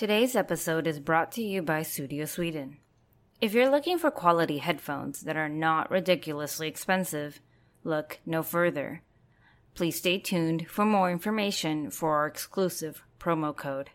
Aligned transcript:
Today's 0.00 0.34
episode 0.34 0.86
is 0.86 0.98
brought 0.98 1.30
to 1.32 1.42
you 1.42 1.60
by 1.60 1.82
Sudio 1.82 2.26
Sweden. 2.26 2.78
If 3.42 3.52
you're 3.52 3.70
looking 3.70 3.98
for 3.98 4.10
quality 4.10 4.56
headphones 4.56 5.20
that 5.24 5.36
are 5.36 5.46
not 5.46 5.90
ridiculously 5.90 6.68
expensive, 6.68 7.42
look 7.84 8.18
no 8.24 8.42
further. 8.42 9.02
Please 9.74 9.96
stay 9.96 10.16
tuned 10.16 10.70
for 10.70 10.86
more 10.86 11.10
information 11.10 11.90
for 11.90 12.16
our 12.16 12.26
exclusive 12.26 13.02
promo 13.18 13.54
code. 13.54 13.90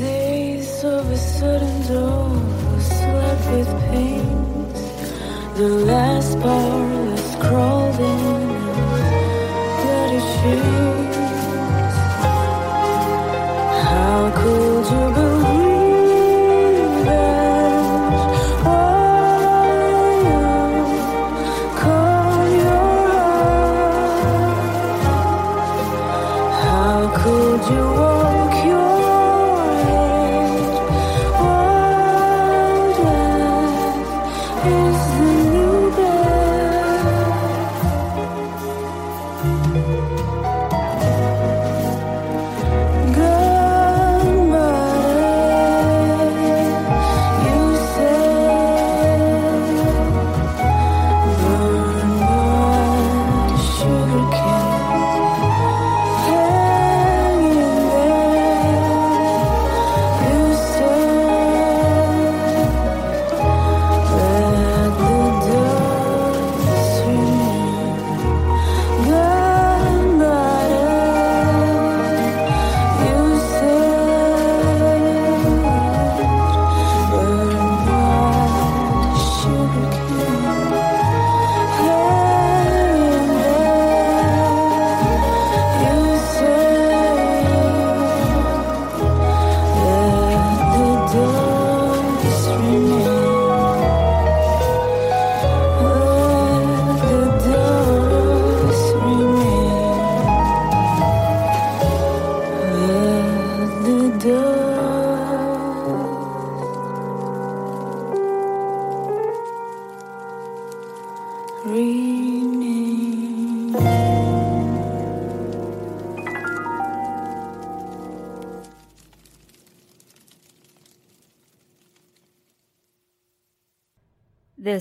Days 0.00 0.84
of 0.84 1.10
a 1.10 1.18
sudden 1.18 1.86
door 1.86 2.53
The 5.54 5.68
last 5.68 6.40
bar 6.40 7.03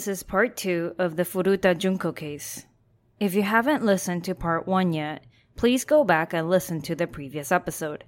This 0.04 0.20
is 0.20 0.24
part 0.24 0.58
two 0.58 0.96
of 0.98 1.16
the 1.16 1.24
Furuta 1.24 1.78
Junko 1.78 2.12
case. 2.12 2.66
If 3.22 3.36
you 3.36 3.42
haven't 3.42 3.86
listened 3.86 4.26
to 4.26 4.36
part 4.36 4.68
one 4.68 4.92
yet, 4.92 5.24
please 5.56 5.86
go 5.86 6.04
back 6.04 6.34
and 6.34 6.50
listen 6.50 6.82
to 6.82 6.94
the 6.94 7.08
previous 7.08 7.54
episode. 7.54 8.04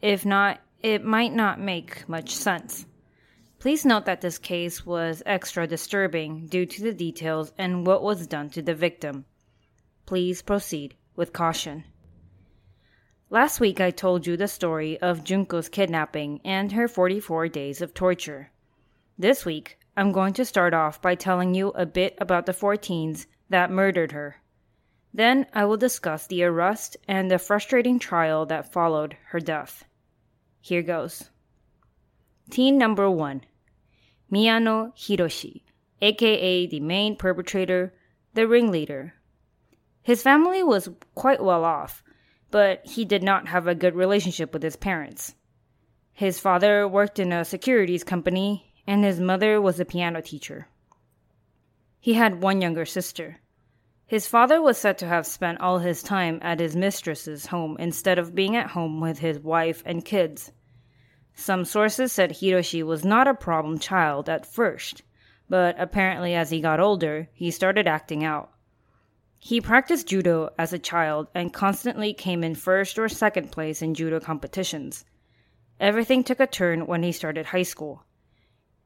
If 0.00 0.24
not, 0.24 0.58
it 0.82 1.04
might 1.04 1.34
not 1.34 1.60
make 1.60 2.08
much 2.08 2.34
sense. 2.34 2.86
Please 3.58 3.84
note 3.84 4.06
that 4.06 4.22
this 4.22 4.38
case 4.38 4.86
was 4.86 5.22
extra 5.26 5.66
disturbing 5.66 6.46
due 6.46 6.64
to 6.64 6.82
the 6.82 6.94
details 6.94 7.52
and 7.58 7.86
what 7.86 8.02
was 8.02 8.26
done 8.26 8.48
to 8.48 8.62
the 8.62 8.74
victim. 8.74 9.26
Please 10.06 10.40
proceed 10.40 10.94
with 11.14 11.34
caution. 11.34 11.84
Last 13.28 13.60
week, 13.60 13.82
I 13.82 13.90
told 13.90 14.26
you 14.26 14.38
the 14.38 14.48
story 14.48 14.98
of 14.98 15.24
Junko's 15.24 15.68
kidnapping 15.68 16.40
and 16.42 16.72
her 16.72 16.88
44 16.88 17.48
days 17.48 17.82
of 17.82 17.92
torture. 17.92 18.50
This 19.18 19.44
week, 19.44 19.77
I'm 19.98 20.12
going 20.12 20.32
to 20.34 20.44
start 20.44 20.74
off 20.74 21.02
by 21.02 21.16
telling 21.16 21.56
you 21.56 21.70
a 21.70 21.84
bit 21.84 22.16
about 22.20 22.46
the 22.46 22.52
14s 22.52 23.26
that 23.50 23.72
murdered 23.72 24.12
her. 24.12 24.36
Then 25.12 25.46
I 25.52 25.64
will 25.64 25.76
discuss 25.76 26.24
the 26.28 26.44
arrest 26.44 26.96
and 27.08 27.28
the 27.28 27.36
frustrating 27.40 27.98
trial 27.98 28.46
that 28.46 28.72
followed 28.72 29.16
her 29.30 29.40
death. 29.40 29.82
Here 30.60 30.82
goes. 30.82 31.30
Teen 32.48 32.78
number 32.78 33.10
one 33.10 33.40
Miyano 34.32 34.96
Hiroshi, 34.96 35.62
aka 36.00 36.68
the 36.68 36.78
main 36.78 37.16
perpetrator, 37.16 37.92
the 38.34 38.46
ringleader. 38.46 39.14
His 40.04 40.22
family 40.22 40.62
was 40.62 40.90
quite 41.16 41.42
well 41.42 41.64
off, 41.64 42.04
but 42.52 42.86
he 42.86 43.04
did 43.04 43.24
not 43.24 43.48
have 43.48 43.66
a 43.66 43.74
good 43.74 43.96
relationship 43.96 44.52
with 44.52 44.62
his 44.62 44.76
parents. 44.76 45.34
His 46.12 46.38
father 46.38 46.86
worked 46.86 47.18
in 47.18 47.32
a 47.32 47.44
securities 47.44 48.04
company, 48.04 48.67
and 48.88 49.04
his 49.04 49.20
mother 49.20 49.60
was 49.60 49.78
a 49.78 49.84
piano 49.84 50.22
teacher. 50.22 50.66
He 52.00 52.14
had 52.14 52.40
one 52.40 52.62
younger 52.62 52.86
sister. 52.86 53.36
His 54.06 54.26
father 54.26 54.62
was 54.62 54.78
said 54.78 54.96
to 54.98 55.06
have 55.06 55.26
spent 55.26 55.60
all 55.60 55.80
his 55.80 56.02
time 56.02 56.38
at 56.40 56.58
his 56.58 56.74
mistress's 56.74 57.44
home 57.44 57.76
instead 57.78 58.18
of 58.18 58.34
being 58.34 58.56
at 58.56 58.70
home 58.70 58.98
with 58.98 59.18
his 59.18 59.40
wife 59.40 59.82
and 59.84 60.06
kids. 60.06 60.52
Some 61.34 61.66
sources 61.66 62.12
said 62.12 62.30
Hiroshi 62.30 62.82
was 62.82 63.04
not 63.04 63.28
a 63.28 63.34
problem 63.34 63.78
child 63.78 64.30
at 64.30 64.46
first, 64.46 65.02
but 65.50 65.78
apparently 65.78 66.34
as 66.34 66.48
he 66.48 66.62
got 66.62 66.80
older, 66.80 67.28
he 67.34 67.50
started 67.50 67.86
acting 67.86 68.24
out. 68.24 68.50
He 69.38 69.60
practiced 69.60 70.08
judo 70.08 70.48
as 70.58 70.72
a 70.72 70.78
child 70.78 71.28
and 71.34 71.52
constantly 71.52 72.14
came 72.14 72.42
in 72.42 72.54
first 72.54 72.98
or 72.98 73.10
second 73.10 73.52
place 73.52 73.82
in 73.82 73.92
judo 73.92 74.18
competitions. 74.18 75.04
Everything 75.78 76.24
took 76.24 76.40
a 76.40 76.46
turn 76.46 76.86
when 76.86 77.02
he 77.02 77.12
started 77.12 77.44
high 77.44 77.64
school. 77.64 78.02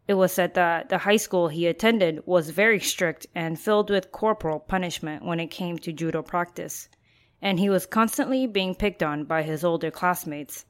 It 0.09 0.15
was 0.15 0.33
said 0.33 0.55
that 0.55 0.89
the 0.89 0.99
high 0.99 1.17
school 1.17 1.49
he 1.49 1.67
attended 1.67 2.27
was 2.27 2.51
very 2.51 2.81
strict 2.81 3.27
and 3.35 3.59
filled 3.59 3.89
with 3.89 4.11
corporal 4.11 4.59
punishment 4.59 5.25
when 5.25 5.39
it 5.39 5.47
came 5.47 5.79
to 5.79 5.93
judo 5.93 6.23
practice, 6.23 6.89
and 7.41 7.61
he 7.61 7.71
was 7.71 7.87
constantly 7.87 8.47
being 8.47 8.75
picked 8.75 9.03
on 9.03 9.25
by 9.25 9.43
his 9.43 9.63
older 9.63 9.91
classmates. 9.91 10.65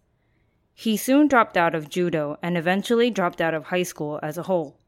He 0.74 0.96
soon 0.96 1.28
dropped 1.28 1.56
out 1.56 1.74
of 1.74 1.88
judo 1.88 2.38
and 2.42 2.58
eventually 2.58 3.10
dropped 3.10 3.40
out 3.40 3.54
of 3.54 3.64
high 3.64 3.82
school 3.82 4.20
as 4.22 4.36
a 4.36 4.42
whole. 4.42 4.78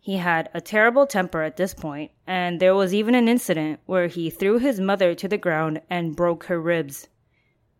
He 0.00 0.16
had 0.16 0.50
a 0.52 0.60
terrible 0.60 1.06
temper 1.06 1.42
at 1.42 1.56
this 1.56 1.74
point, 1.74 2.10
and 2.26 2.58
there 2.58 2.74
was 2.74 2.92
even 2.92 3.14
an 3.14 3.28
incident 3.28 3.78
where 3.86 4.08
he 4.08 4.30
threw 4.30 4.58
his 4.58 4.80
mother 4.80 5.14
to 5.14 5.28
the 5.28 5.38
ground 5.38 5.80
and 5.88 6.16
broke 6.16 6.44
her 6.44 6.60
ribs. 6.60 7.06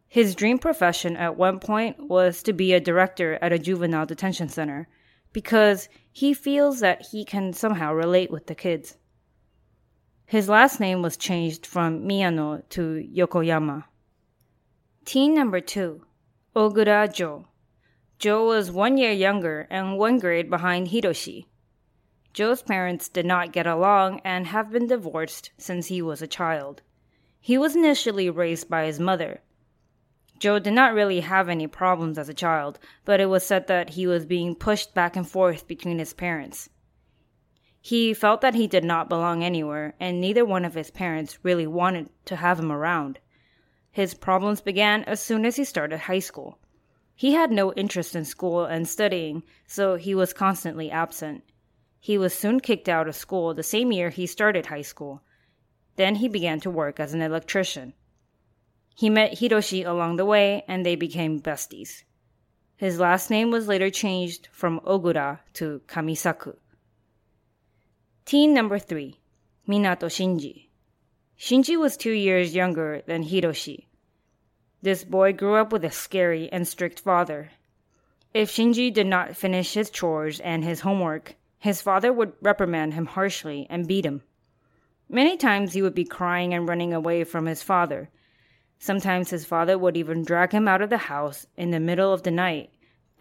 His 0.06 0.36
dream 0.36 0.58
profession 0.58 1.16
at 1.16 1.36
one 1.36 1.58
point 1.58 2.08
was 2.08 2.44
to 2.44 2.52
be 2.52 2.72
a 2.72 2.80
director 2.80 3.38
at 3.42 3.52
a 3.52 3.58
juvenile 3.58 4.06
detention 4.06 4.48
center, 4.48 4.88
because 5.32 5.88
he 6.10 6.34
feels 6.34 6.80
that 6.80 7.06
he 7.10 7.24
can 7.24 7.52
somehow 7.52 7.92
relate 7.92 8.30
with 8.30 8.46
the 8.46 8.54
kids. 8.54 8.96
His 10.26 10.48
last 10.48 10.80
name 10.80 11.02
was 11.02 11.16
changed 11.16 11.66
from 11.66 12.06
Miyano 12.06 12.62
to 12.70 13.06
Yokoyama. 13.14 13.84
Teen 15.04 15.34
number 15.34 15.60
two, 15.60 16.06
Ogura 16.54 17.12
Joe. 17.12 17.46
Joe 18.18 18.46
was 18.46 18.70
one 18.70 18.98
year 18.98 19.12
younger 19.12 19.66
and 19.70 19.98
one 19.98 20.18
grade 20.18 20.48
behind 20.48 20.88
Hiroshi. 20.88 21.46
Joe's 22.32 22.62
parents 22.62 23.08
did 23.08 23.26
not 23.26 23.52
get 23.52 23.66
along 23.66 24.20
and 24.24 24.46
have 24.46 24.70
been 24.70 24.86
divorced 24.86 25.50
since 25.58 25.88
he 25.88 26.00
was 26.00 26.22
a 26.22 26.26
child. 26.26 26.80
He 27.40 27.58
was 27.58 27.76
initially 27.76 28.30
raised 28.30 28.70
by 28.70 28.86
his 28.86 29.00
mother. 29.00 29.42
Joe 30.42 30.58
did 30.58 30.72
not 30.72 30.92
really 30.92 31.20
have 31.20 31.48
any 31.48 31.68
problems 31.68 32.18
as 32.18 32.28
a 32.28 32.34
child, 32.34 32.80
but 33.04 33.20
it 33.20 33.26
was 33.26 33.46
said 33.46 33.68
that 33.68 33.90
he 33.90 34.08
was 34.08 34.26
being 34.26 34.56
pushed 34.56 34.92
back 34.92 35.14
and 35.14 35.24
forth 35.24 35.68
between 35.68 36.00
his 36.00 36.12
parents. 36.12 36.68
He 37.80 38.12
felt 38.12 38.40
that 38.40 38.56
he 38.56 38.66
did 38.66 38.82
not 38.82 39.08
belong 39.08 39.44
anywhere, 39.44 39.94
and 40.00 40.20
neither 40.20 40.44
one 40.44 40.64
of 40.64 40.74
his 40.74 40.90
parents 40.90 41.38
really 41.44 41.68
wanted 41.68 42.10
to 42.24 42.34
have 42.34 42.58
him 42.58 42.72
around. 42.72 43.20
His 43.92 44.14
problems 44.14 44.60
began 44.60 45.04
as 45.04 45.20
soon 45.20 45.46
as 45.46 45.54
he 45.54 45.62
started 45.62 46.00
high 46.00 46.18
school. 46.18 46.58
He 47.14 47.34
had 47.34 47.52
no 47.52 47.72
interest 47.74 48.16
in 48.16 48.24
school 48.24 48.64
and 48.64 48.88
studying, 48.88 49.44
so 49.68 49.94
he 49.94 50.12
was 50.12 50.32
constantly 50.32 50.90
absent. 50.90 51.44
He 52.00 52.18
was 52.18 52.34
soon 52.34 52.58
kicked 52.58 52.88
out 52.88 53.06
of 53.06 53.14
school 53.14 53.54
the 53.54 53.62
same 53.62 53.92
year 53.92 54.10
he 54.10 54.26
started 54.26 54.66
high 54.66 54.82
school. 54.82 55.22
Then 55.94 56.16
he 56.16 56.26
began 56.26 56.58
to 56.62 56.68
work 56.68 56.98
as 56.98 57.14
an 57.14 57.22
electrician. 57.22 57.94
He 58.94 59.10
met 59.10 59.38
Hiroshi 59.38 59.86
along 59.86 60.16
the 60.16 60.24
way 60.24 60.64
and 60.68 60.84
they 60.84 60.96
became 60.96 61.40
besties. 61.40 62.04
His 62.76 62.98
last 62.98 63.30
name 63.30 63.50
was 63.50 63.68
later 63.68 63.90
changed 63.90 64.48
from 64.52 64.80
Ogura 64.80 65.38
to 65.54 65.80
Kamisaku. 65.86 66.56
Teen 68.24 68.54
number 68.54 68.78
three, 68.78 69.18
Minato 69.68 70.08
Shinji. 70.08 70.66
Shinji 71.38 71.78
was 71.78 71.96
two 71.96 72.12
years 72.12 72.54
younger 72.54 73.02
than 73.06 73.24
Hiroshi. 73.24 73.86
This 74.82 75.04
boy 75.04 75.32
grew 75.32 75.54
up 75.54 75.72
with 75.72 75.84
a 75.84 75.90
scary 75.90 76.50
and 76.52 76.66
strict 76.66 77.00
father. 77.00 77.50
If 78.34 78.50
Shinji 78.50 78.92
did 78.92 79.06
not 79.06 79.36
finish 79.36 79.74
his 79.74 79.90
chores 79.90 80.40
and 80.40 80.64
his 80.64 80.80
homework, 80.80 81.36
his 81.58 81.80
father 81.80 82.12
would 82.12 82.32
reprimand 82.40 82.94
him 82.94 83.06
harshly 83.06 83.66
and 83.70 83.86
beat 83.86 84.04
him. 84.04 84.22
Many 85.08 85.36
times 85.36 85.72
he 85.72 85.82
would 85.82 85.94
be 85.94 86.04
crying 86.04 86.52
and 86.52 86.68
running 86.68 86.92
away 86.92 87.22
from 87.22 87.46
his 87.46 87.62
father. 87.62 88.08
Sometimes 88.82 89.30
his 89.30 89.44
father 89.44 89.78
would 89.78 89.96
even 89.96 90.24
drag 90.24 90.50
him 90.50 90.66
out 90.66 90.82
of 90.82 90.90
the 90.90 91.06
house 91.06 91.46
in 91.56 91.70
the 91.70 91.78
middle 91.78 92.12
of 92.12 92.24
the 92.24 92.32
night 92.32 92.70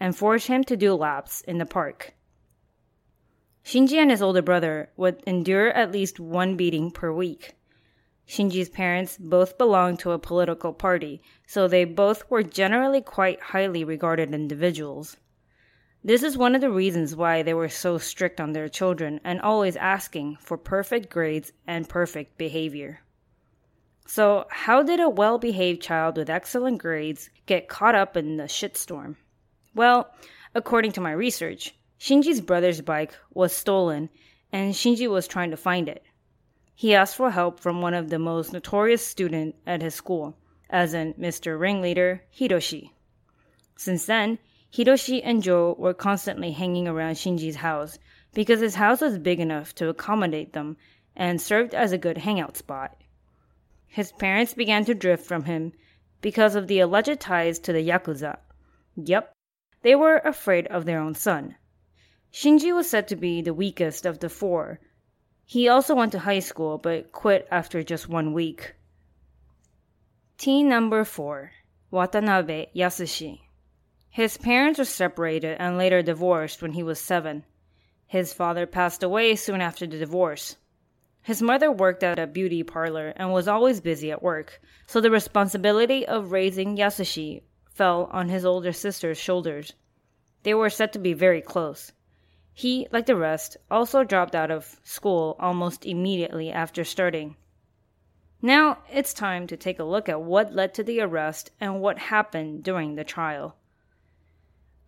and 0.00 0.16
force 0.16 0.46
him 0.46 0.64
to 0.64 0.76
do 0.76 0.92
laps 0.92 1.40
in 1.42 1.58
the 1.58 1.64
park. 1.64 2.14
Shinji 3.64 3.92
and 3.92 4.10
his 4.10 4.20
older 4.20 4.42
brother 4.42 4.90
would 4.96 5.22
endure 5.24 5.68
at 5.68 5.92
least 5.92 6.18
one 6.18 6.56
beating 6.56 6.90
per 6.90 7.12
week. 7.12 7.54
Shinji's 8.26 8.70
parents 8.70 9.16
both 9.16 9.56
belonged 9.56 10.00
to 10.00 10.10
a 10.10 10.18
political 10.18 10.72
party, 10.72 11.22
so 11.46 11.68
they 11.68 11.84
both 11.84 12.28
were 12.28 12.42
generally 12.42 13.00
quite 13.00 13.40
highly 13.40 13.84
regarded 13.84 14.34
individuals. 14.34 15.16
This 16.02 16.24
is 16.24 16.36
one 16.36 16.56
of 16.56 16.60
the 16.60 16.72
reasons 16.72 17.14
why 17.14 17.44
they 17.44 17.54
were 17.54 17.68
so 17.68 17.98
strict 17.98 18.40
on 18.40 18.50
their 18.50 18.68
children 18.68 19.20
and 19.22 19.40
always 19.40 19.76
asking 19.76 20.38
for 20.40 20.58
perfect 20.58 21.08
grades 21.08 21.52
and 21.68 21.88
perfect 21.88 22.36
behavior. 22.36 23.02
So, 24.06 24.46
how 24.50 24.82
did 24.82 25.00
a 25.00 25.08
well 25.08 25.38
behaved 25.38 25.80
child 25.80 26.16
with 26.16 26.28
excellent 26.28 26.78
grades 26.78 27.30
get 27.46 27.68
caught 27.68 27.94
up 27.94 28.16
in 28.16 28.36
the 28.36 28.44
shitstorm? 28.44 29.16
Well, 29.74 30.12
according 30.54 30.92
to 30.92 31.00
my 31.00 31.12
research, 31.12 31.74
Shinji's 31.98 32.40
brother's 32.40 32.80
bike 32.80 33.14
was 33.32 33.52
stolen 33.52 34.10
and 34.52 34.74
Shinji 34.74 35.08
was 35.08 35.26
trying 35.26 35.50
to 35.50 35.56
find 35.56 35.88
it. 35.88 36.04
He 36.74 36.94
asked 36.94 37.16
for 37.16 37.30
help 37.30 37.60
from 37.60 37.80
one 37.80 37.94
of 37.94 38.10
the 38.10 38.18
most 38.18 38.52
notorious 38.52 39.06
students 39.06 39.56
at 39.66 39.82
his 39.82 39.94
school, 39.94 40.36
as 40.68 40.94
in 40.94 41.14
Mr. 41.14 41.58
Ringleader 41.58 42.24
Hiroshi. 42.36 42.90
Since 43.76 44.06
then, 44.06 44.38
Hiroshi 44.72 45.20
and 45.22 45.42
Joe 45.42 45.76
were 45.78 45.94
constantly 45.94 46.52
hanging 46.52 46.88
around 46.88 47.14
Shinji's 47.14 47.56
house 47.56 47.98
because 48.34 48.60
his 48.60 48.74
house 48.74 49.00
was 49.00 49.18
big 49.18 49.38
enough 49.38 49.74
to 49.76 49.88
accommodate 49.88 50.54
them 50.54 50.76
and 51.14 51.40
served 51.40 51.74
as 51.74 51.92
a 51.92 51.98
good 51.98 52.18
hangout 52.18 52.56
spot. 52.56 52.96
His 53.92 54.10
parents 54.10 54.54
began 54.54 54.84
to 54.86 54.94
drift 54.94 55.24
from 55.24 55.44
him 55.44 55.72
because 56.20 56.56
of 56.56 56.66
the 56.66 56.80
alleged 56.80 57.20
ties 57.20 57.58
to 57.60 57.72
the 57.72 57.86
Yakuza. 57.86 58.38
Yep, 58.96 59.32
they 59.82 59.94
were 59.94 60.18
afraid 60.24 60.66
of 60.66 60.84
their 60.84 60.98
own 60.98 61.14
son. 61.14 61.54
Shinji 62.32 62.74
was 62.74 62.90
said 62.90 63.06
to 63.08 63.16
be 63.16 63.40
the 63.42 63.54
weakest 63.54 64.04
of 64.04 64.18
the 64.18 64.28
four. 64.28 64.80
He 65.44 65.68
also 65.68 65.94
went 65.94 66.12
to 66.12 66.20
high 66.20 66.40
school 66.40 66.78
but 66.78 67.12
quit 67.12 67.46
after 67.50 67.82
just 67.82 68.08
one 68.08 68.32
week. 68.32 68.74
Teen 70.38 70.68
number 70.68 71.04
4 71.04 71.52
Watanabe 71.90 72.66
Yasushi 72.74 73.42
his 74.14 74.36
parents 74.36 74.78
were 74.78 74.84
separated 74.84 75.56
and 75.58 75.78
later 75.78 76.02
divorced 76.02 76.60
when 76.60 76.72
he 76.72 76.82
was 76.82 77.00
seven. 77.00 77.44
His 78.06 78.34
father 78.34 78.66
passed 78.66 79.02
away 79.02 79.36
soon 79.36 79.62
after 79.62 79.86
the 79.86 79.98
divorce. 79.98 80.56
His 81.22 81.40
mother 81.40 81.70
worked 81.70 82.02
at 82.02 82.18
a 82.18 82.26
beauty 82.26 82.64
parlor 82.64 83.12
and 83.14 83.32
was 83.32 83.46
always 83.46 83.80
busy 83.80 84.10
at 84.10 84.22
work, 84.22 84.60
so 84.86 85.00
the 85.00 85.10
responsibility 85.10 86.04
of 86.06 86.32
raising 86.32 86.76
Yasushi 86.76 87.42
fell 87.70 88.10
on 88.12 88.28
his 88.28 88.44
older 88.44 88.72
sister's 88.72 89.18
shoulders. 89.18 89.72
They 90.42 90.52
were 90.52 90.68
said 90.68 90.92
to 90.94 90.98
be 90.98 91.12
very 91.12 91.40
close. 91.40 91.92
He, 92.52 92.88
like 92.90 93.06
the 93.06 93.16
rest, 93.16 93.56
also 93.70 94.02
dropped 94.02 94.34
out 94.34 94.50
of 94.50 94.80
school 94.82 95.36
almost 95.38 95.86
immediately 95.86 96.50
after 96.50 96.82
starting. 96.82 97.36
Now 98.42 98.78
it's 98.90 99.14
time 99.14 99.46
to 99.46 99.56
take 99.56 99.78
a 99.78 99.84
look 99.84 100.08
at 100.08 100.20
what 100.20 100.52
led 100.52 100.74
to 100.74 100.82
the 100.82 101.00
arrest 101.00 101.52
and 101.60 101.80
what 101.80 101.98
happened 101.98 102.64
during 102.64 102.96
the 102.96 103.04
trial. 103.04 103.56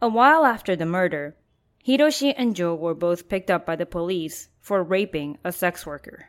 A 0.03 0.09
while 0.09 0.45
after 0.45 0.75
the 0.75 0.85
murder, 0.85 1.37
Hiroshi 1.87 2.33
and 2.35 2.57
Joe 2.57 2.75
were 2.75 2.95
both 2.95 3.29
picked 3.29 3.51
up 3.51 3.67
by 3.67 3.77
the 3.77 3.85
police 3.85 4.49
for 4.59 4.83
raping 4.83 5.37
a 5.45 5.53
sex 5.53 5.85
worker. 5.85 6.29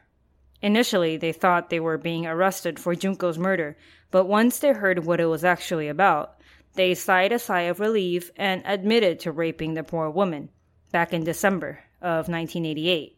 Initially, 0.61 1.15
they 1.15 1.31
thought 1.31 1.69
they 1.69 1.79
were 1.79 1.97
being 1.97 2.25
arrested 2.25 2.77
for 2.77 2.93
Junko's 2.93 3.37
murder, 3.37 3.77
but 4.11 4.25
once 4.25 4.59
they 4.59 4.73
heard 4.73 5.05
what 5.05 5.21
it 5.21 5.27
was 5.27 5.45
actually 5.45 5.87
about, 5.87 6.41
they 6.73 6.93
sighed 6.93 7.31
a 7.31 7.39
sigh 7.39 7.61
of 7.61 7.79
relief 7.79 8.31
and 8.35 8.63
admitted 8.65 9.21
to 9.21 9.31
raping 9.31 9.75
the 9.75 9.83
poor 9.83 10.09
woman 10.09 10.49
back 10.91 11.13
in 11.13 11.23
December 11.23 11.79
of 12.01 12.27
1988. 12.27 13.17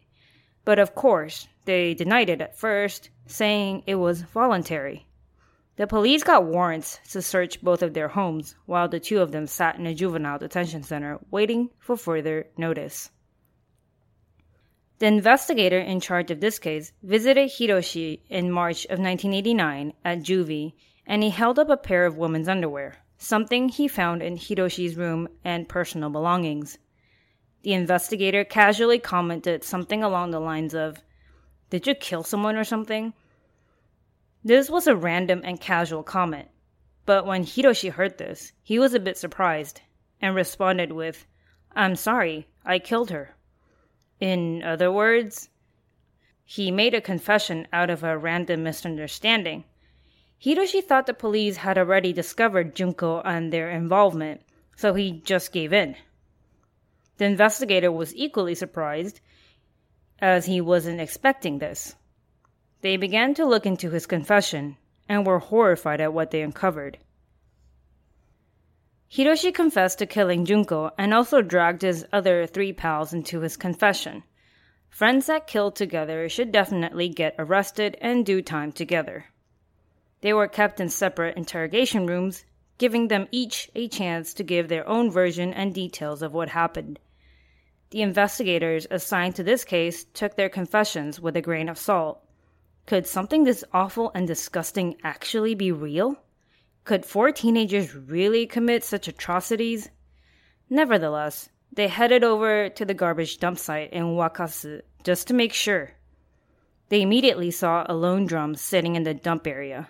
But 0.64 0.78
of 0.78 0.94
course, 0.94 1.48
they 1.66 1.96
denied 1.96 2.30
it 2.30 2.42
at 2.42 2.60
first, 2.60 3.10
saying 3.26 3.82
it 3.88 3.96
was 3.96 4.22
voluntary. 4.22 5.07
The 5.78 5.86
police 5.86 6.24
got 6.24 6.44
warrants 6.44 7.00
to 7.12 7.22
search 7.22 7.62
both 7.62 7.84
of 7.84 7.94
their 7.94 8.08
homes 8.08 8.56
while 8.66 8.90
the 8.90 9.00
two 9.00 9.20
of 9.22 9.32
them 9.32 9.46
sat 9.46 9.78
in 9.78 9.86
a 9.86 9.94
juvenile 9.94 10.40
detention 10.40 10.82
center 10.82 11.20
waiting 11.30 11.70
for 11.78 11.96
further 11.96 12.48
notice. 12.58 13.12
The 14.98 15.06
investigator 15.06 15.78
in 15.78 16.00
charge 16.00 16.32
of 16.32 16.40
this 16.40 16.58
case 16.58 16.92
visited 17.04 17.52
Hiroshi 17.52 18.22
in 18.28 18.52
March 18.52 18.86
of 18.86 18.98
1989 18.98 19.94
at 20.04 20.24
juvie 20.24 20.74
and 21.06 21.22
he 21.22 21.30
held 21.30 21.60
up 21.60 21.70
a 21.70 21.78
pair 21.78 22.08
of 22.08 22.18
women's 22.18 22.50
underwear, 22.50 22.98
something 23.20 23.70
he 23.70 23.88
found 23.88 24.24
in 24.24 24.36
Hiroshi's 24.36 24.98
room 24.98 25.28
and 25.44 25.70
personal 25.70 26.10
belongings. 26.10 26.80
The 27.62 27.74
investigator 27.74 28.44
casually 28.44 28.98
commented 28.98 29.64
something 29.64 30.04
along 30.04 30.32
the 30.32 30.40
lines 30.40 30.74
of, 30.74 31.04
Did 31.70 31.86
you 31.86 31.94
kill 31.94 32.24
someone 32.24 32.56
or 32.56 32.64
something? 32.64 33.14
This 34.44 34.70
was 34.70 34.88
a 34.88 34.96
random 34.96 35.42
and 35.44 35.60
casual 35.60 36.04
comment, 36.04 36.48
but 37.06 37.26
when 37.26 37.44
Hiroshi 37.44 37.92
heard 37.92 38.18
this, 38.18 38.54
he 38.64 38.80
was 38.80 38.94
a 38.94 39.00
bit 39.00 39.18
surprised 39.18 39.82
and 40.22 40.36
responded 40.36 40.92
with, 40.92 41.26
I'm 41.76 41.96
sorry, 41.96 42.48
I 42.66 42.80
killed 42.80 43.12
her. 43.12 43.36
In 44.20 44.64
other 44.64 44.92
words, 44.92 45.50
he 46.44 46.72
made 46.72 46.94
a 46.94 47.02
confession 47.02 47.68
out 47.74 47.90
of 47.90 48.04
a 48.04 48.18
random 48.18 48.64
misunderstanding. 48.64 49.66
Hiroshi 50.42 50.84
thought 50.84 51.08
the 51.08 51.14
police 51.14 51.58
had 51.58 51.78
already 51.78 52.14
discovered 52.14 52.76
Junko 52.76 53.22
and 53.22 53.52
their 53.52 53.70
involvement, 53.70 54.42
so 54.76 54.94
he 54.94 55.20
just 55.26 55.52
gave 55.52 55.74
in. 55.74 55.96
The 57.18 57.26
investigator 57.26 57.92
was 57.92 58.16
equally 58.16 58.56
surprised, 58.56 59.20
as 60.20 60.46
he 60.46 60.62
wasn't 60.62 61.02
expecting 61.02 61.60
this. 61.60 61.96
They 62.82 62.98
began 62.98 63.34
to 63.36 63.46
look 63.46 63.66
into 63.66 63.90
his 63.90 64.06
confession 64.06 64.78
and 65.10 65.26
were 65.26 65.40
horrified 65.40 66.02
at 66.02 66.14
what 66.14 66.32
they 66.32 66.42
uncovered. 66.42 66.98
Hiroshi 69.10 69.54
confessed 69.54 70.00
to 70.00 70.06
killing 70.06 70.46
Junko 70.46 70.92
and 70.98 71.14
also 71.14 71.42
dragged 71.42 71.82
his 71.82 72.06
other 72.12 72.46
three 72.46 72.74
pals 72.74 73.14
into 73.14 73.40
his 73.40 73.56
confession. 73.56 74.24
Friends 74.90 75.28
that 75.28 75.48
killed 75.48 75.76
together 75.76 76.28
should 76.28 76.52
definitely 76.52 77.08
get 77.08 77.36
arrested 77.40 77.98
and 78.02 78.26
do 78.26 78.42
time 78.42 78.72
together. 78.72 79.26
They 80.22 80.34
were 80.34 80.48
kept 80.48 80.80
in 80.80 80.90
separate 80.90 81.38
interrogation 81.38 82.06
rooms, 82.06 82.44
giving 82.78 83.08
them 83.08 83.28
each 83.32 83.70
a 83.76 83.88
chance 83.88 84.34
to 84.34 84.44
give 84.44 84.68
their 84.68 84.88
own 84.88 85.10
version 85.10 85.54
and 85.54 85.74
details 85.74 86.22
of 86.22 86.34
what 86.34 86.50
happened. 86.50 87.00
The 87.92 88.02
investigators 88.02 88.88
assigned 88.92 89.36
to 89.36 89.44
this 89.44 89.64
case 89.64 90.04
took 90.04 90.36
their 90.36 90.50
confessions 90.50 91.22
with 91.22 91.38
a 91.38 91.42
grain 91.42 91.70
of 91.70 91.78
salt. 91.78 92.27
Could 92.88 93.06
something 93.06 93.44
this 93.44 93.66
awful 93.74 94.12
and 94.16 94.26
disgusting 94.26 94.96
actually 95.04 95.56
be 95.56 95.74
real? 95.74 96.16
Could 96.86 97.06
four 97.06 97.34
teenagers 97.34 97.94
really 97.94 98.48
commit 98.48 98.82
such 98.82 99.10
atrocities? 99.10 99.90
Nevertheless, 100.70 101.50
they 101.70 101.90
headed 101.90 102.24
over 102.24 102.70
to 102.70 102.86
the 102.86 102.94
garbage 102.94 103.40
dump 103.40 103.60
site 103.60 103.92
in 103.92 104.16
Wakasu 104.16 104.84
just 105.04 105.28
to 105.28 105.34
make 105.34 105.52
sure. 105.52 105.92
They 106.88 107.02
immediately 107.02 107.52
saw 107.52 107.86
a 107.90 107.94
lone 107.94 108.26
drum 108.26 108.56
sitting 108.56 108.96
in 108.96 109.04
the 109.04 109.14
dump 109.14 109.48
area, 109.48 109.90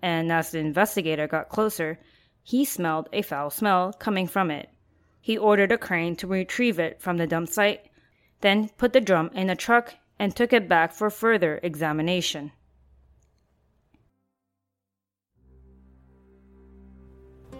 and 0.00 0.32
as 0.32 0.50
the 0.50 0.58
investigator 0.58 1.28
got 1.28 1.50
closer, 1.50 1.98
he 2.42 2.64
smelled 2.64 3.10
a 3.12 3.20
foul 3.20 3.50
smell 3.50 3.92
coming 3.92 4.26
from 4.26 4.50
it. 4.50 4.70
He 5.20 5.36
ordered 5.36 5.70
a 5.70 5.76
crane 5.76 6.16
to 6.16 6.26
retrieve 6.26 6.78
it 6.78 6.98
from 6.98 7.18
the 7.18 7.26
dump 7.26 7.50
site, 7.50 7.90
then 8.40 8.70
put 8.78 8.94
the 8.94 9.02
drum 9.02 9.28
in 9.34 9.50
a 9.50 9.54
truck 9.54 9.96
and 10.18 10.34
took 10.34 10.52
it 10.52 10.68
back 10.68 10.92
for 10.92 11.10
further 11.10 11.60
examination. 11.62 12.52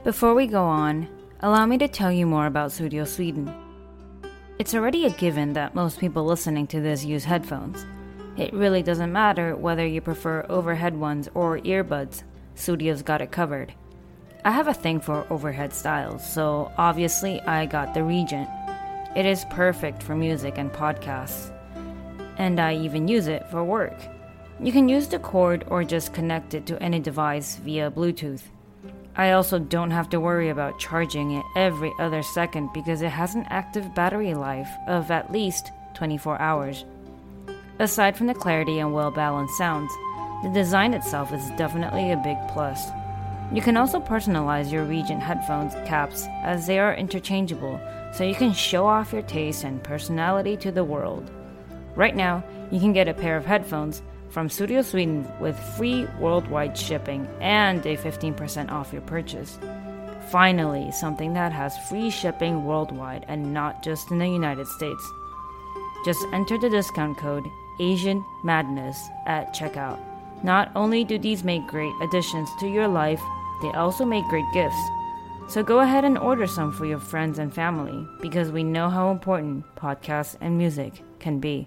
Before 0.05 0.35
we 0.35 0.47
go 0.47 0.65
on, 0.65 1.09
allow 1.41 1.67
me 1.67 1.77
to 1.79 1.89
tell 1.89 2.11
you 2.11 2.27
more 2.27 2.47
about 2.47 2.71
Sudio 2.71 3.07
Sweden. 3.07 3.53
It's 4.59 4.75
already 4.75 5.07
a 5.07 5.11
given 5.11 5.53
that 5.53 5.75
most 5.75 5.99
people 6.01 6.25
listening 6.25 6.67
to 6.69 6.81
this 6.81 7.05
use 7.05 7.25
headphones. 7.25 7.85
It 8.37 8.53
really 8.53 8.83
doesn't 8.83 9.13
matter 9.13 9.57
whether 9.57 9.87
you 9.87 10.01
prefer 10.01 10.47
overhead 10.49 10.97
ones 10.97 11.29
or 11.35 11.59
earbuds, 11.59 12.23
Sudio's 12.55 13.03
got 13.03 13.21
it 13.21 13.33
covered. 13.33 13.75
I 14.45 14.53
have 14.53 14.69
a 14.69 14.75
thing 14.75 15.01
for 15.01 15.27
overhead 15.31 15.73
styles, 15.73 16.25
so 16.29 16.73
obviously 16.79 17.41
I 17.43 17.67
got 17.67 17.95
the 17.95 18.05
Regent. 18.05 18.49
It 19.17 19.27
is 19.27 19.45
perfect 19.51 20.03
for 20.03 20.15
music 20.15 20.59
and 20.59 20.73
podcasts, 20.73 21.53
and 22.39 22.59
I 22.59 22.77
even 22.77 23.09
use 23.09 23.27
it 23.27 23.47
for 23.51 23.63
work. 23.63 23.95
You 24.61 24.73
can 24.73 24.89
use 24.89 25.09
the 25.09 25.19
cord 25.19 25.65
or 25.69 25.85
just 25.85 26.15
connect 26.15 26.55
it 26.55 26.67
to 26.67 26.83
any 26.83 26.99
device 26.99 27.57
via 27.57 27.91
Bluetooth. 27.91 28.43
I 29.15 29.33
also 29.33 29.59
don't 29.59 29.91
have 29.91 30.09
to 30.11 30.21
worry 30.21 30.49
about 30.49 30.79
charging 30.79 31.33
it 31.33 31.45
every 31.57 31.93
other 31.99 32.23
second 32.23 32.73
because 32.73 33.03
it 33.03 33.11
has 33.11 33.35
an 33.35 33.47
active 33.51 33.95
battery 33.95 34.35
life 34.35 34.71
of 34.87 35.11
at 35.11 35.33
least 35.33 35.71
24 35.95 36.41
hours. 36.41 36.85
Aside 37.81 38.17
from 38.17 38.29
the 38.29 38.35
clarity 38.35 38.79
and 38.79 38.93
well 38.93 39.11
balanced 39.11 39.59
sounds, 39.59 39.93
the 40.45 40.51
design 40.55 40.95
itself 40.95 41.33
is 41.33 41.51
definitely 41.57 42.13
a 42.13 42.17
big 42.17 42.37
plus. 42.49 42.91
You 43.53 43.63
can 43.63 43.77
also 43.77 43.99
personalize 43.99 44.71
your 44.71 44.85
Regent 44.85 45.23
headphones 45.23 45.75
caps 45.87 46.27
as 46.43 46.67
they 46.67 46.79
are 46.79 46.95
interchangeable, 46.95 47.81
so 48.13 48.23
you 48.23 48.35
can 48.35 48.53
show 48.53 48.87
off 48.87 49.13
your 49.13 49.23
taste 49.23 49.65
and 49.65 49.83
personality 49.83 50.57
to 50.59 50.71
the 50.71 50.85
world. 50.85 51.31
Right 51.99 52.15
now, 52.15 52.45
you 52.71 52.79
can 52.79 52.93
get 52.93 53.09
a 53.09 53.13
pair 53.13 53.37
of 53.37 53.45
headphones 53.45 54.03
from 54.29 54.49
Sudio 54.49 54.85
Sweden 54.85 55.27
with 55.41 55.59
free 55.77 56.07
worldwide 56.21 56.79
shipping 56.79 57.27
and 57.41 57.85
a 57.85 57.97
15% 57.97 58.71
off 58.71 58.93
your 58.93 59.03
purchase. 59.03 59.59
Finally, 60.31 60.93
something 60.93 61.33
that 61.33 61.51
has 61.51 61.77
free 61.89 62.09
shipping 62.09 62.65
worldwide 62.65 63.25
and 63.27 63.53
not 63.53 63.83
just 63.83 64.13
in 64.13 64.21
the 64.21 64.29
United 64.29 64.69
States. 64.69 65.11
Just 66.05 66.25
enter 66.33 66.57
the 66.57 66.71
discount 66.71 67.19
code 67.19 67.43
Asian 67.81 68.25
Madness 68.45 68.97
at 69.27 69.53
checkout. 69.53 69.99
Not 70.45 70.71
only 70.77 71.03
do 71.03 71.19
these 71.19 71.43
make 71.43 71.67
great 71.67 71.95
additions 72.01 72.49
to 72.61 72.69
your 72.69 72.87
life, 72.87 73.21
they 73.61 73.73
also 73.73 74.05
make 74.05 74.25
great 74.27 74.47
gifts. 74.55 74.81
So 75.49 75.65
go 75.65 75.81
ahead 75.81 76.05
and 76.05 76.17
order 76.17 76.47
some 76.47 76.71
for 76.71 76.87
your 76.87 77.01
friends 77.01 77.41
and 77.41 77.53
family 77.53 78.07
because 78.21 78.53
we 78.53 78.63
know 78.63 78.89
how 78.89 79.11
important 79.11 79.65
podcasts 79.75 80.37
and 80.41 80.57
music 80.57 81.03
can 81.19 81.41
be. 81.41 81.67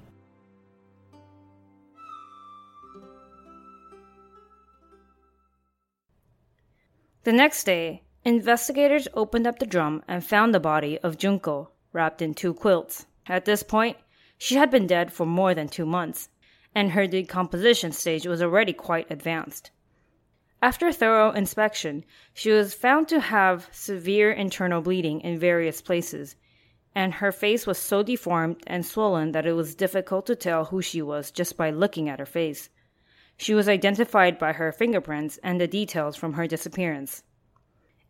The 7.23 7.31
next 7.31 7.65
day, 7.65 8.01
investigators 8.25 9.07
opened 9.13 9.45
up 9.45 9.59
the 9.59 9.67
drum 9.67 10.03
and 10.07 10.25
found 10.25 10.55
the 10.55 10.59
body 10.59 10.97
of 10.99 11.19
Junko 11.19 11.69
wrapped 11.93 12.19
in 12.19 12.33
two 12.33 12.51
quilts. 12.51 13.05
At 13.27 13.45
this 13.45 13.61
point, 13.61 13.97
she 14.39 14.55
had 14.55 14.71
been 14.71 14.87
dead 14.87 15.13
for 15.13 15.27
more 15.27 15.53
than 15.53 15.67
two 15.67 15.85
months, 15.85 16.29
and 16.73 16.93
her 16.93 17.05
decomposition 17.05 17.91
stage 17.91 18.25
was 18.25 18.41
already 18.41 18.73
quite 18.73 19.11
advanced. 19.11 19.69
After 20.63 20.91
thorough 20.91 21.29
inspection, 21.31 22.05
she 22.33 22.49
was 22.49 22.73
found 22.73 23.07
to 23.09 23.19
have 23.19 23.69
severe 23.71 24.31
internal 24.31 24.81
bleeding 24.81 25.21
in 25.21 25.37
various 25.37 25.79
places, 25.79 26.35
and 26.95 27.13
her 27.13 27.31
face 27.31 27.67
was 27.67 27.77
so 27.77 28.01
deformed 28.01 28.63
and 28.65 28.83
swollen 28.83 29.31
that 29.33 29.45
it 29.45 29.53
was 29.53 29.75
difficult 29.75 30.25
to 30.25 30.35
tell 30.35 30.65
who 30.65 30.81
she 30.81 31.03
was 31.03 31.29
just 31.29 31.55
by 31.55 31.69
looking 31.69 32.09
at 32.09 32.17
her 32.17 32.25
face. 32.25 32.69
She 33.41 33.55
was 33.55 33.67
identified 33.67 34.37
by 34.37 34.53
her 34.53 34.71
fingerprints 34.71 35.39
and 35.41 35.59
the 35.59 35.65
details 35.65 36.15
from 36.15 36.33
her 36.33 36.45
disappearance. 36.45 37.23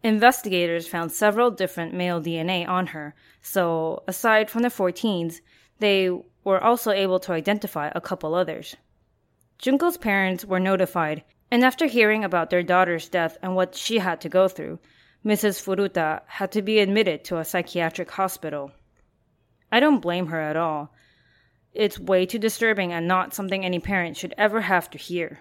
Investigators 0.04 0.90
found 0.90 1.14
several 1.14 1.52
different 1.52 1.94
male 1.94 2.20
DNA 2.20 2.68
on 2.68 2.88
her, 2.88 3.16
so 3.42 4.04
aside 4.10 4.50
from 4.50 4.64
the 4.64 4.68
14s, 4.68 5.40
they 5.80 6.10
were 6.44 6.62
also 6.62 6.92
able 6.92 7.18
to 7.22 7.32
identify 7.32 7.90
a 7.96 8.02
couple 8.02 8.36
others. 8.36 8.76
Junko's 9.58 9.96
parents 9.96 10.44
were 10.44 10.60
notified, 10.60 11.24
and 11.50 11.64
after 11.64 11.86
hearing 11.86 12.26
about 12.26 12.50
their 12.50 12.62
daughter's 12.62 13.08
death 13.08 13.38
and 13.42 13.56
what 13.56 13.74
she 13.74 14.00
had 14.00 14.20
to 14.20 14.28
go 14.28 14.50
through, 14.50 14.80
Mrs. 15.26 15.64
Furuta 15.64 16.24
had 16.28 16.52
to 16.52 16.62
be 16.62 16.80
admitted 16.80 17.24
to 17.24 17.38
a 17.38 17.46
psychiatric 17.46 18.12
hospital. 18.12 18.74
I 19.72 19.80
don't 19.80 20.02
blame 20.02 20.26
her 20.26 20.42
at 20.42 20.58
all. 20.58 20.94
It's 21.74 22.00
way 22.00 22.25
too 22.25 22.40
disturbing 22.40 22.92
and 22.92 23.08
not 23.08 23.34
something 23.34 23.63
any 23.63 23.80
parent 23.80 24.18
should 24.18 24.34
ever 24.38 24.62
have 24.62 24.90
to 24.92 24.98
hear. 24.98 25.40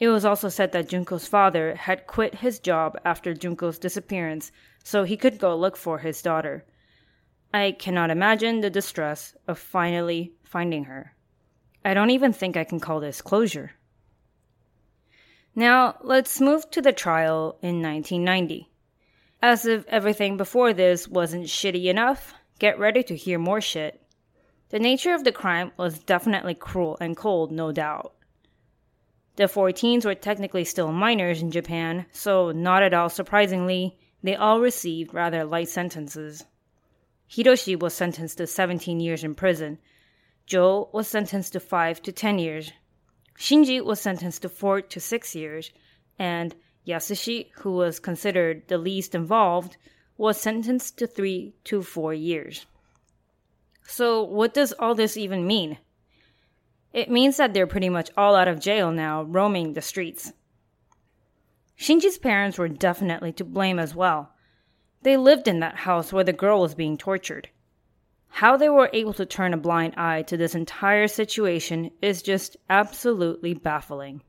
It 0.00 0.08
was 0.08 0.24
also 0.24 0.48
said 0.48 0.72
that 0.72 0.88
Junko's 0.88 1.28
father 1.28 1.76
had 1.76 2.06
quit 2.06 2.36
his 2.36 2.58
job 2.58 2.98
after 3.04 3.34
Junko's 3.34 3.78
disappearance 3.78 4.50
so 4.82 5.04
he 5.04 5.16
could 5.16 5.38
go 5.38 5.54
look 5.54 5.76
for 5.76 5.98
his 5.98 6.22
daughter. 6.22 6.64
I 7.54 7.72
cannot 7.72 8.10
imagine 8.10 8.60
the 8.60 8.70
distress 8.70 9.36
of 9.46 9.58
finally 9.58 10.32
finding 10.42 10.84
her. 10.84 11.14
I 11.84 11.94
don't 11.94 12.10
even 12.10 12.32
think 12.32 12.56
I 12.56 12.64
can 12.64 12.80
call 12.80 12.98
this 12.98 13.20
closure. 13.20 13.72
Now, 15.54 15.98
let's 16.00 16.40
move 16.40 16.68
to 16.70 16.82
the 16.82 16.92
trial 16.92 17.58
in 17.62 17.82
1990. 17.82 18.70
As 19.40 19.66
if 19.66 19.86
everything 19.86 20.36
before 20.36 20.72
this 20.72 21.06
wasn't 21.06 21.44
shitty 21.44 21.84
enough, 21.84 22.34
get 22.58 22.78
ready 22.78 23.02
to 23.04 23.16
hear 23.16 23.38
more 23.38 23.60
shit. 23.60 24.01
The 24.72 24.78
nature 24.78 25.14
of 25.14 25.24
the 25.24 25.32
crime 25.32 25.70
was 25.76 25.98
definitely 25.98 26.54
cruel 26.54 26.96
and 26.98 27.14
cold, 27.14 27.52
no 27.52 27.72
doubt. 27.72 28.14
The 29.36 29.44
14s 29.44 30.06
were 30.06 30.14
technically 30.14 30.64
still 30.64 30.90
minors 30.90 31.42
in 31.42 31.50
Japan, 31.50 32.06
so 32.10 32.52
not 32.52 32.82
at 32.82 32.94
all 32.94 33.10
surprisingly, 33.10 33.98
they 34.22 34.34
all 34.34 34.60
received 34.60 35.12
rather 35.12 35.44
light 35.44 35.68
sentences. 35.68 36.46
Hiroshi 37.30 37.78
was 37.78 37.92
sentenced 37.92 38.38
to 38.38 38.46
17 38.46 38.98
years 38.98 39.22
in 39.22 39.34
prison. 39.34 39.76
Joe 40.46 40.88
was 40.90 41.06
sentenced 41.06 41.52
to 41.52 41.60
5 41.60 42.00
to 42.00 42.10
10 42.10 42.38
years. 42.38 42.72
Shinji 43.38 43.84
was 43.84 44.00
sentenced 44.00 44.40
to 44.40 44.48
4 44.48 44.80
to 44.80 45.00
6 45.00 45.34
years. 45.34 45.70
And 46.18 46.54
Yasushi, 46.86 47.50
who 47.56 47.72
was 47.72 48.00
considered 48.00 48.68
the 48.68 48.78
least 48.78 49.14
involved, 49.14 49.76
was 50.16 50.40
sentenced 50.40 50.96
to 50.96 51.06
3 51.06 51.52
to 51.64 51.82
4 51.82 52.14
years. 52.14 52.64
So, 53.94 54.22
what 54.22 54.54
does 54.54 54.72
all 54.78 54.94
this 54.94 55.18
even 55.18 55.46
mean? 55.46 55.76
It 56.94 57.10
means 57.10 57.36
that 57.36 57.52
they're 57.52 57.66
pretty 57.66 57.90
much 57.90 58.10
all 58.16 58.34
out 58.34 58.48
of 58.48 58.58
jail 58.58 58.90
now, 58.90 59.24
roaming 59.24 59.74
the 59.74 59.82
streets. 59.82 60.32
Shinji's 61.78 62.16
parents 62.16 62.56
were 62.56 62.68
definitely 62.68 63.32
to 63.34 63.44
blame 63.44 63.78
as 63.78 63.94
well. 63.94 64.32
They 65.02 65.18
lived 65.18 65.46
in 65.46 65.60
that 65.60 65.76
house 65.76 66.10
where 66.10 66.24
the 66.24 66.32
girl 66.32 66.62
was 66.62 66.74
being 66.74 66.96
tortured. 66.96 67.50
How 68.28 68.56
they 68.56 68.70
were 68.70 68.88
able 68.94 69.12
to 69.12 69.26
turn 69.26 69.52
a 69.52 69.58
blind 69.58 69.92
eye 69.98 70.22
to 70.22 70.38
this 70.38 70.54
entire 70.54 71.06
situation 71.06 71.90
is 72.00 72.22
just 72.22 72.56
absolutely 72.70 73.52
baffling. 73.52 74.22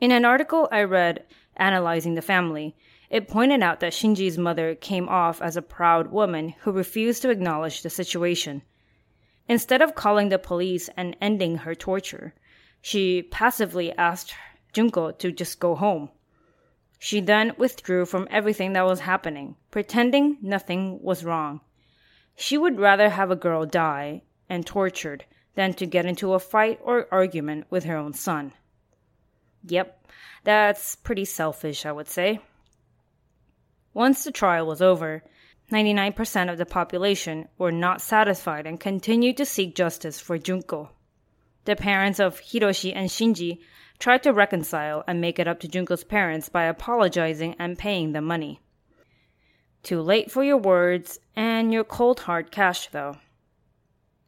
In 0.00 0.10
an 0.10 0.24
article 0.24 0.70
I 0.72 0.84
read 0.84 1.26
analyzing 1.58 2.14
the 2.14 2.22
family, 2.22 2.74
it 3.10 3.28
pointed 3.28 3.62
out 3.62 3.80
that 3.80 3.92
Shinji's 3.92 4.38
mother 4.38 4.74
came 4.74 5.06
off 5.06 5.42
as 5.42 5.58
a 5.58 5.60
proud 5.60 6.12
woman 6.12 6.54
who 6.60 6.72
refused 6.72 7.20
to 7.20 7.30
acknowledge 7.30 7.82
the 7.82 7.90
situation. 7.90 8.62
Instead 9.48 9.80
of 9.80 9.94
calling 9.94 10.28
the 10.28 10.38
police 10.38 10.88
and 10.96 11.16
ending 11.20 11.58
her 11.58 11.74
torture, 11.74 12.34
she 12.80 13.22
passively 13.22 13.92
asked 13.96 14.34
Junko 14.72 15.12
to 15.12 15.32
just 15.32 15.60
go 15.60 15.74
home. 15.74 16.10
She 16.98 17.20
then 17.20 17.52
withdrew 17.56 18.06
from 18.06 18.26
everything 18.30 18.72
that 18.72 18.86
was 18.86 19.00
happening, 19.00 19.56
pretending 19.70 20.38
nothing 20.40 21.00
was 21.02 21.24
wrong. 21.24 21.60
She 22.34 22.58
would 22.58 22.80
rather 22.80 23.10
have 23.10 23.30
a 23.30 23.36
girl 23.36 23.66
die 23.66 24.22
and 24.48 24.66
tortured 24.66 25.24
than 25.54 25.74
to 25.74 25.86
get 25.86 26.06
into 26.06 26.34
a 26.34 26.38
fight 26.38 26.78
or 26.82 27.08
argument 27.10 27.66
with 27.70 27.84
her 27.84 27.96
own 27.96 28.12
son. 28.12 28.52
Yep, 29.64 30.08
that's 30.44 30.96
pretty 30.96 31.24
selfish, 31.24 31.86
I 31.86 31.92
would 31.92 32.08
say. 32.08 32.40
Once 33.94 34.24
the 34.24 34.30
trial 34.30 34.66
was 34.66 34.82
over, 34.82 35.22
99% 35.70 36.50
of 36.50 36.58
the 36.58 36.66
population 36.66 37.48
were 37.58 37.72
not 37.72 38.00
satisfied 38.00 38.66
and 38.66 38.78
continued 38.78 39.36
to 39.36 39.44
seek 39.44 39.74
justice 39.74 40.20
for 40.20 40.38
Junko. 40.38 40.90
The 41.64 41.74
parents 41.74 42.20
of 42.20 42.40
Hiroshi 42.40 42.92
and 42.94 43.10
Shinji 43.10 43.58
tried 43.98 44.22
to 44.22 44.32
reconcile 44.32 45.02
and 45.08 45.20
make 45.20 45.40
it 45.40 45.48
up 45.48 45.58
to 45.60 45.68
Junko's 45.68 46.04
parents 46.04 46.48
by 46.48 46.64
apologizing 46.64 47.56
and 47.58 47.78
paying 47.78 48.12
them 48.12 48.24
money. 48.24 48.60
Too 49.82 50.00
late 50.00 50.30
for 50.30 50.44
your 50.44 50.58
words 50.58 51.18
and 51.34 51.72
your 51.72 51.84
cold 51.84 52.20
hard 52.20 52.52
cash, 52.52 52.88
though. 52.88 53.16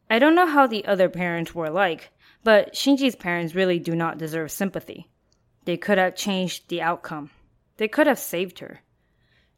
I 0.09 0.19
don't 0.19 0.35
know 0.35 0.47
how 0.47 0.67
the 0.67 0.85
other 0.85 1.07
parents 1.07 1.55
were 1.55 1.69
like, 1.69 2.11
but 2.43 2.73
Shinji's 2.73 3.15
parents 3.15 3.55
really 3.55 3.79
do 3.79 3.95
not 3.95 4.17
deserve 4.17 4.51
sympathy. 4.51 5.07
They 5.65 5.77
could 5.77 5.97
have 5.97 6.15
changed 6.15 6.67
the 6.67 6.81
outcome. 6.81 7.29
They 7.77 7.87
could 7.87 8.07
have 8.07 8.19
saved 8.19 8.59
her. 8.59 8.81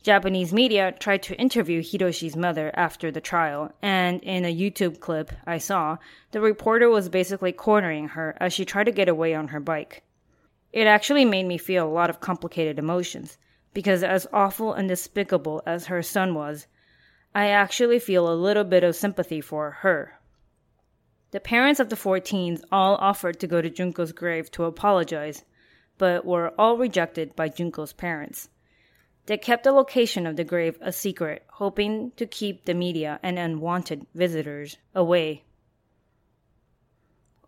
Japanese 0.04 0.52
media 0.52 0.92
tried 0.92 1.22
to 1.22 1.40
interview 1.40 1.84
Hiroshi's 1.84 2.36
mother 2.36 2.72
after 2.74 3.12
the 3.12 3.22
trial, 3.22 3.72
and 3.84 4.20
in 4.24 4.46
a 4.46 4.56
YouTube 4.56 5.00
clip 5.00 5.32
I 5.46 5.60
saw, 5.60 5.98
the 6.32 6.42
reporter 6.42 6.90
was 6.90 7.08
basically 7.08 7.52
cornering 7.52 8.08
her 8.10 8.36
as 8.40 8.52
she 8.52 8.66
tried 8.66 8.86
to 8.86 8.92
get 8.92 9.08
away 9.08 9.36
on 9.36 9.50
her 9.50 9.60
bike. 9.60 10.02
It 10.74 10.88
actually 10.88 11.24
made 11.24 11.46
me 11.46 11.60
feel 11.60 11.88
a 11.88 11.94
lot 11.94 12.10
of 12.10 12.20
complicated 12.20 12.80
emotions, 12.80 13.38
because 13.76 14.02
as 14.02 14.26
awful 14.34 14.74
and 14.74 14.90
despicable 14.90 15.62
as 15.68 15.86
her 15.86 16.02
son 16.02 16.34
was, 16.34 16.66
I 17.36 17.50
actually 17.50 18.00
feel 18.00 18.28
a 18.28 18.34
little 18.34 18.64
bit 18.64 18.84
of 18.84 18.96
sympathy 18.96 19.40
for 19.40 19.70
her. 19.70 20.20
The 21.30 21.40
parents 21.40 21.80
of 21.80 21.90
the 21.90 21.96
four 21.96 22.20
teens 22.20 22.64
all 22.72 22.96
offered 22.96 23.40
to 23.40 23.48
go 23.48 23.62
to 23.62 23.70
Junko's 23.70 24.14
grave 24.14 24.50
to 24.52 24.64
apologize, 24.64 25.46
but 26.00 26.26
were 26.26 26.54
all 26.58 26.76
rejected 26.76 27.36
by 27.36 27.50
Junko's 27.50 27.94
parents. 27.94 28.50
They 29.28 29.38
kept 29.38 29.64
the 29.64 29.72
location 29.72 30.26
of 30.26 30.36
the 30.36 30.44
grave 30.44 30.78
a 30.82 30.92
secret, 30.92 31.46
hoping 31.54 32.12
to 32.18 32.26
keep 32.26 32.66
the 32.66 32.74
media 32.74 33.20
and 33.22 33.38
unwanted 33.38 34.08
visitors 34.16 34.78
away. 34.96 35.44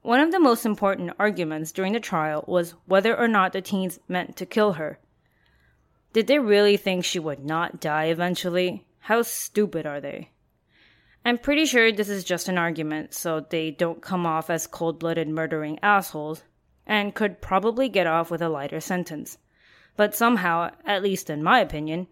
One 0.02 0.20
of 0.20 0.32
the 0.32 0.40
most 0.40 0.66
important 0.66 1.14
arguments 1.18 1.72
during 1.72 1.94
the 1.94 2.00
trial 2.00 2.44
was 2.48 2.76
whether 2.86 3.18
or 3.18 3.28
not 3.28 3.54
the 3.54 3.62
teens 3.62 4.00
meant 4.08 4.36
to 4.38 4.46
kill 4.46 4.74
her. 4.74 5.00
Did 6.12 6.28
they 6.28 6.40
really 6.40 6.78
think 6.78 7.06
she 7.06 7.20
would 7.20 7.44
not 7.44 7.80
die 7.80 8.06
eventually? 8.06 8.86
How 9.00 9.22
stupid 9.22 9.86
are 9.86 10.00
they? 10.00 10.30
I'm 11.26 11.38
pretty 11.38 11.66
sure 11.66 11.92
this 11.92 12.10
is 12.10 12.24
just 12.24 12.50
an 12.50 12.58
argument 12.58 13.14
so 13.14 13.40
they 13.40 13.72
don't 13.72 14.02
come 14.02 14.26
off 14.26 14.50
as 14.50 14.68
cold 14.68 15.00
blooded 15.00 15.30
murdering 15.30 15.80
assholes 15.82 16.44
and 16.86 17.16
could 17.16 17.42
probably 17.42 17.88
get 17.88 18.08
off 18.08 18.30
with 18.30 18.42
a 18.42 18.50
lighter 18.50 18.82
sentence. 18.82 19.38
But 19.96 20.16
somehow, 20.16 20.72
at 20.86 21.04
least 21.04 21.30
in 21.30 21.44
my 21.44 21.60
opinion, 21.60 22.08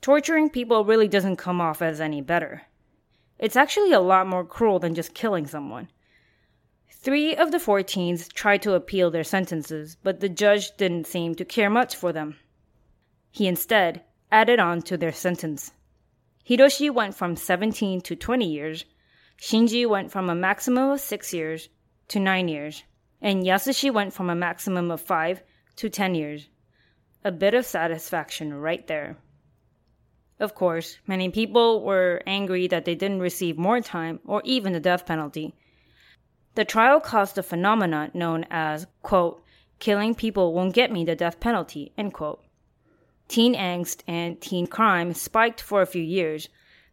torturing 0.00 0.50
people 0.50 0.84
really 0.84 1.08
doesn't 1.08 1.36
come 1.36 1.60
off 1.60 1.80
as 1.80 2.00
any 2.00 2.20
better. 2.20 2.62
It's 3.38 3.56
actually 3.56 3.92
a 3.92 4.00
lot 4.00 4.26
more 4.26 4.44
cruel 4.44 4.78
than 4.78 4.94
just 4.94 5.14
killing 5.14 5.46
someone. 5.46 5.88
Three 6.90 7.34
of 7.36 7.50
the 7.50 7.60
four 7.60 7.82
teens 7.82 8.28
tried 8.28 8.62
to 8.62 8.74
appeal 8.74 9.10
their 9.10 9.24
sentences, 9.24 9.96
but 10.02 10.20
the 10.20 10.28
judge 10.28 10.76
didn't 10.76 11.06
seem 11.06 11.34
to 11.34 11.44
care 11.44 11.70
much 11.70 11.96
for 11.96 12.12
them. 12.12 12.36
He 13.30 13.46
instead 13.46 14.02
added 14.30 14.60
on 14.60 14.82
to 14.82 14.96
their 14.96 15.12
sentence. 15.12 15.72
Hiroshi 16.48 16.90
went 16.90 17.14
from 17.14 17.36
17 17.36 18.00
to 18.02 18.16
20 18.16 18.46
years, 18.46 18.84
Shinji 19.38 19.86
went 19.86 20.12
from 20.12 20.30
a 20.30 20.34
maximum 20.34 20.90
of 20.90 21.00
6 21.00 21.34
years 21.34 21.68
to 22.08 22.20
9 22.20 22.48
years, 22.48 22.84
and 23.20 23.44
Yasushi 23.44 23.92
went 23.92 24.12
from 24.12 24.30
a 24.30 24.34
maximum 24.34 24.90
of 24.90 25.00
5 25.00 25.42
to 25.76 25.88
10 25.88 26.14
years. 26.14 26.48
A 27.26 27.32
bit 27.32 27.54
of 27.54 27.64
satisfaction 27.64 28.52
right 28.52 28.86
there. 28.86 29.16
Of 30.38 30.54
course, 30.54 30.98
many 31.06 31.30
people 31.30 31.82
were 31.82 32.22
angry 32.26 32.66
that 32.66 32.84
they 32.84 32.94
didn't 32.94 33.20
receive 33.20 33.56
more 33.56 33.80
time 33.80 34.20
or 34.26 34.42
even 34.44 34.74
the 34.74 34.80
death 34.80 35.06
penalty. 35.06 35.54
The 36.54 36.66
trial 36.66 37.00
caused 37.00 37.38
a 37.38 37.42
phenomenon 37.42 38.10
known 38.12 38.44
as, 38.50 38.86
quote, 39.02 39.42
killing 39.78 40.14
people 40.14 40.52
won't 40.52 40.74
get 40.74 40.92
me 40.92 41.02
the 41.02 41.16
death 41.16 41.40
penalty, 41.40 41.92
end 41.96 42.12
quote. 42.12 42.44
Teen 43.26 43.54
angst 43.54 44.02
and 44.06 44.38
teen 44.38 44.66
crime 44.66 45.14
spiked 45.14 45.62
for 45.62 45.80
a 45.80 45.86
few 45.86 46.02
years, 46.02 46.50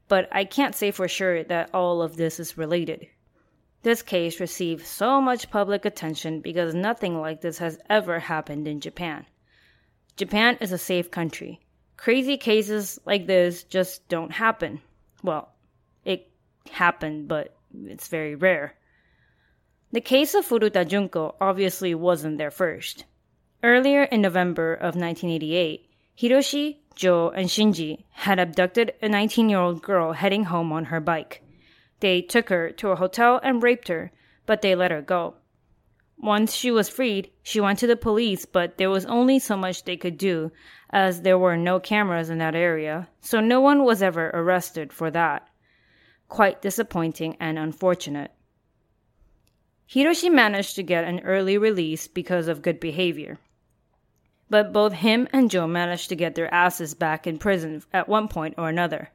but 0.08 0.30
I 0.32 0.46
can't 0.46 0.76
say 0.76 0.92
for 0.92 1.10
sure 1.10 1.44
that 1.44 1.72
all 1.74 2.02
of 2.02 2.16
this 2.16 2.40
is 2.40 2.58
related. 2.58 3.06
This 3.84 4.02
case 4.02 4.40
received 4.40 4.86
so 4.86 5.20
much 5.20 5.52
public 5.52 5.84
attention 5.84 6.40
because 6.40 6.74
nothing 6.74 7.20
like 7.20 7.42
this 7.42 7.58
has 7.58 7.78
ever 7.90 8.20
happened 8.20 8.66
in 8.66 8.80
Japan. 8.80 9.26
Japan 10.18 10.58
is 10.62 10.72
a 10.72 10.78
safe 10.78 11.10
country. 11.10 11.60
Crazy 11.98 12.38
cases 12.38 13.00
like 13.06 13.28
this 13.28 13.64
just 13.64 14.08
don't 14.08 14.32
happen. 14.32 14.82
Well, 15.24 15.50
it 16.04 16.30
happened, 16.70 17.28
but 17.28 17.56
it's 17.86 18.08
very 18.08 18.36
rare. 18.36 18.76
The 19.92 20.02
case 20.02 20.34
of 20.34 20.46
Furuta 20.46 20.88
Junko 20.88 21.36
obviously 21.42 21.94
wasn't 21.94 22.38
their 22.38 22.52
first. 22.52 23.06
Earlier 23.64 24.04
in 24.04 24.22
November 24.22 24.74
of 24.74 24.96
1988, 24.96 25.90
Hiroshi, 26.18 26.78
Joe, 26.96 27.30
and 27.30 27.48
Shinji 27.50 28.04
had 28.12 28.40
abducted 28.40 28.94
a 29.02 29.10
19 29.10 29.50
year 29.50 29.60
old 29.60 29.82
girl 29.82 30.14
heading 30.14 30.46
home 30.46 30.72
on 30.72 30.86
her 30.86 31.00
bike. 31.00 31.42
They 32.00 32.22
took 32.22 32.50
her 32.50 32.72
to 32.72 32.90
a 32.90 32.96
hotel 32.96 33.40
and 33.44 33.62
raped 33.62 33.88
her, 33.88 34.12
but 34.46 34.62
they 34.62 34.76
let 34.76 34.92
her 34.92 35.02
go. 35.02 35.36
Once 36.22 36.54
she 36.54 36.70
was 36.70 36.88
freed, 36.88 37.32
she 37.42 37.60
went 37.60 37.80
to 37.80 37.88
the 37.88 37.96
police, 37.96 38.46
but 38.46 38.78
there 38.78 38.92
was 38.92 39.08
only 39.08 39.40
so 39.40 39.58
much 39.58 39.84
they 39.84 39.98
could 39.98 40.20
do, 40.20 40.52
as 40.92 41.24
there 41.24 41.40
were 41.40 41.58
no 41.58 41.80
cameras 41.80 42.30
in 42.30 42.38
that 42.38 42.54
area, 42.54 43.10
so 43.22 43.40
no 43.40 43.60
one 43.60 43.84
was 43.84 44.04
ever 44.04 44.30
arrested 44.32 44.94
for 44.94 45.10
that. 45.10 45.50
Quite 46.30 46.62
disappointing 46.62 47.36
and 47.40 47.58
unfortunate. 47.58 48.30
Hiroshi 49.90 50.32
managed 50.32 50.76
to 50.76 50.84
get 50.84 51.06
an 51.06 51.22
early 51.22 51.58
release 51.58 52.08
because 52.08 52.48
of 52.48 52.62
good 52.62 52.80
behavior. 52.80 53.40
But 54.48 54.72
both 54.72 54.94
him 54.94 55.28
and 55.34 55.50
Joe 55.50 55.66
managed 55.66 56.10
to 56.10 56.16
get 56.16 56.36
their 56.36 56.54
asses 56.54 56.94
back 56.94 57.26
in 57.26 57.40
prison 57.40 57.82
at 57.92 58.08
one 58.08 58.28
point 58.28 58.56
or 58.60 58.70
another. 58.70 59.10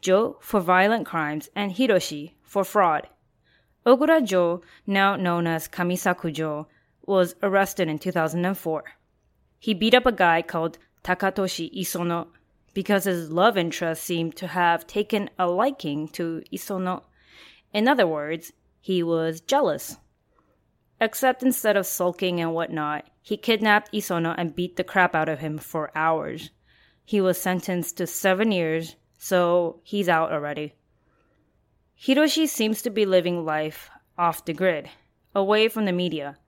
Joe 0.00 0.38
for 0.40 0.60
violent 0.60 1.04
crimes 1.04 1.50
and 1.54 1.70
Hiroshi 1.70 2.32
for 2.42 2.64
fraud. 2.64 3.08
Ogura 3.86 4.22
Jo, 4.22 4.60
now 4.86 5.16
known 5.16 5.46
as 5.46 5.66
Kamisaku 5.66 6.32
Jo, 6.32 6.66
was 7.06 7.34
arrested 7.42 7.88
in 7.88 7.98
2004. 7.98 8.84
He 9.58 9.72
beat 9.72 9.94
up 9.94 10.04
a 10.04 10.12
guy 10.12 10.42
called 10.42 10.78
Takatoshi 11.02 11.74
Isono 11.74 12.28
because 12.74 13.04
his 13.04 13.32
love 13.32 13.56
interest 13.56 14.04
seemed 14.04 14.36
to 14.36 14.48
have 14.48 14.86
taken 14.86 15.30
a 15.38 15.48
liking 15.48 16.08
to 16.08 16.42
Isono. 16.52 17.04
In 17.72 17.88
other 17.88 18.06
words, 18.06 18.52
he 18.80 19.02
was 19.02 19.40
jealous. 19.40 19.96
Except 21.00 21.42
instead 21.42 21.78
of 21.78 21.86
sulking 21.86 22.38
and 22.38 22.52
whatnot, 22.52 23.08
he 23.22 23.38
kidnapped 23.38 23.92
Isono 23.92 24.34
and 24.36 24.54
beat 24.54 24.76
the 24.76 24.84
crap 24.84 25.14
out 25.14 25.30
of 25.30 25.38
him 25.38 25.56
for 25.56 25.90
hours. 25.94 26.50
He 27.04 27.20
was 27.20 27.40
sentenced 27.40 27.96
to 27.96 28.06
seven 28.06 28.52
years, 28.52 28.96
so 29.18 29.80
he's 29.82 30.08
out 30.08 30.32
already. 30.32 30.74
Hiroshi 32.02 32.48
seems 32.48 32.80
to 32.80 32.88
be 32.88 33.04
living 33.04 33.44
life 33.44 33.90
off 34.16 34.46
the 34.46 34.54
grid, 34.54 34.88
away 35.34 35.68
from 35.68 35.84
the 35.84 35.92
media. 35.92 36.38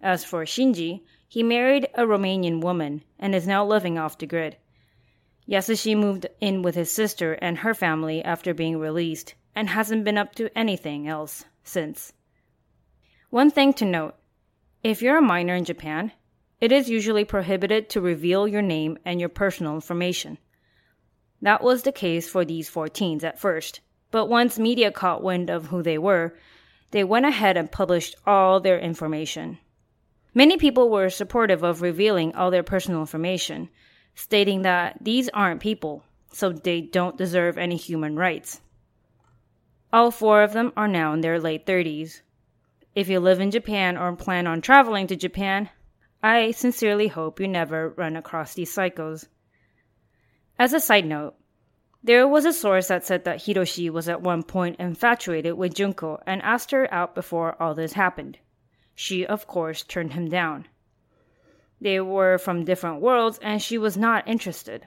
As 0.00 0.24
for 0.24 0.44
Shinji, 0.44 1.02
he 1.26 1.42
married 1.42 1.88
a 1.94 2.04
Romanian 2.04 2.60
woman 2.60 3.02
and 3.18 3.34
is 3.34 3.44
now 3.44 3.66
living 3.66 3.98
off 3.98 4.16
the 4.16 4.26
grid. 4.26 4.58
Yasushi 5.48 5.96
moved 5.96 6.26
in 6.40 6.62
with 6.62 6.76
his 6.76 6.92
sister 6.92 7.32
and 7.32 7.58
her 7.58 7.74
family 7.74 8.22
after 8.22 8.54
being 8.54 8.78
released 8.78 9.34
and 9.56 9.70
hasn't 9.70 10.04
been 10.04 10.16
up 10.16 10.36
to 10.36 10.56
anything 10.56 11.08
else 11.08 11.46
since. 11.64 12.12
One 13.28 13.50
thing 13.50 13.72
to 13.74 13.84
note 13.84 14.14
if 14.84 15.02
you're 15.02 15.18
a 15.18 15.22
minor 15.22 15.56
in 15.56 15.64
Japan, 15.64 16.12
it 16.60 16.70
is 16.70 16.88
usually 16.88 17.24
prohibited 17.24 17.90
to 17.90 18.00
reveal 18.00 18.46
your 18.46 18.62
name 18.62 18.96
and 19.04 19.18
your 19.18 19.30
personal 19.30 19.74
information. 19.74 20.38
That 21.40 21.64
was 21.64 21.82
the 21.82 21.90
case 21.90 22.28
for 22.28 22.44
these 22.44 22.68
four 22.68 22.86
teens 22.86 23.24
at 23.24 23.40
first 23.40 23.80
but 24.12 24.26
once 24.26 24.58
media 24.58 24.92
caught 24.92 25.24
wind 25.24 25.50
of 25.50 25.66
who 25.66 25.82
they 25.82 25.98
were, 25.98 26.36
they 26.92 27.02
went 27.02 27.26
ahead 27.26 27.56
and 27.56 27.72
published 27.72 28.14
all 28.24 28.60
their 28.60 28.78
information. 28.78 29.58
Many 30.34 30.58
people 30.58 30.90
were 30.90 31.10
supportive 31.10 31.64
of 31.64 31.82
revealing 31.82 32.34
all 32.34 32.50
their 32.50 32.62
personal 32.62 33.00
information, 33.00 33.70
stating 34.14 34.62
that 34.62 34.98
these 35.00 35.28
aren't 35.30 35.60
people, 35.60 36.04
so 36.30 36.52
they 36.52 36.82
don't 36.82 37.18
deserve 37.18 37.58
any 37.58 37.76
human 37.76 38.16
rights. 38.16 38.60
All 39.92 40.10
four 40.10 40.42
of 40.42 40.52
them 40.52 40.72
are 40.76 40.88
now 40.88 41.12
in 41.14 41.22
their 41.22 41.40
late 41.40 41.66
30s. 41.66 42.20
If 42.94 43.08
you 43.08 43.18
live 43.18 43.40
in 43.40 43.50
Japan 43.50 43.96
or 43.96 44.14
plan 44.16 44.46
on 44.46 44.60
traveling 44.60 45.06
to 45.06 45.16
Japan, 45.16 45.70
I 46.22 46.52
sincerely 46.52 47.08
hope 47.08 47.40
you 47.40 47.48
never 47.48 47.90
run 47.90 48.16
across 48.16 48.54
these 48.54 48.74
psychos. 48.74 49.26
As 50.58 50.72
a 50.72 50.80
side 50.80 51.06
note, 51.06 51.34
there 52.04 52.26
was 52.26 52.44
a 52.44 52.52
source 52.52 52.88
that 52.88 53.06
said 53.06 53.24
that 53.24 53.38
Hiroshi 53.38 53.88
was 53.88 54.08
at 54.08 54.22
one 54.22 54.42
point 54.42 54.76
infatuated 54.80 55.54
with 55.54 55.74
Junko 55.74 56.20
and 56.26 56.42
asked 56.42 56.72
her 56.72 56.92
out 56.92 57.14
before 57.14 57.60
all 57.62 57.74
this 57.74 57.92
happened. 57.92 58.38
She, 58.94 59.24
of 59.24 59.46
course, 59.46 59.82
turned 59.82 60.12
him 60.12 60.28
down. 60.28 60.66
They 61.80 62.00
were 62.00 62.38
from 62.38 62.64
different 62.64 63.00
worlds 63.00 63.38
and 63.42 63.62
she 63.62 63.78
was 63.78 63.96
not 63.96 64.26
interested. 64.26 64.86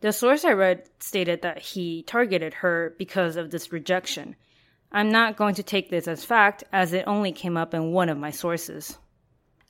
The 0.00 0.12
source 0.12 0.44
I 0.44 0.52
read 0.52 0.88
stated 0.98 1.42
that 1.42 1.58
he 1.58 2.02
targeted 2.02 2.54
her 2.54 2.94
because 2.98 3.36
of 3.36 3.50
this 3.50 3.72
rejection. 3.72 4.36
I'm 4.92 5.10
not 5.10 5.36
going 5.36 5.54
to 5.54 5.62
take 5.62 5.90
this 5.90 6.06
as 6.06 6.24
fact 6.24 6.64
as 6.72 6.92
it 6.92 7.04
only 7.06 7.32
came 7.32 7.56
up 7.56 7.74
in 7.74 7.92
one 7.92 8.08
of 8.08 8.18
my 8.18 8.30
sources. 8.30 8.98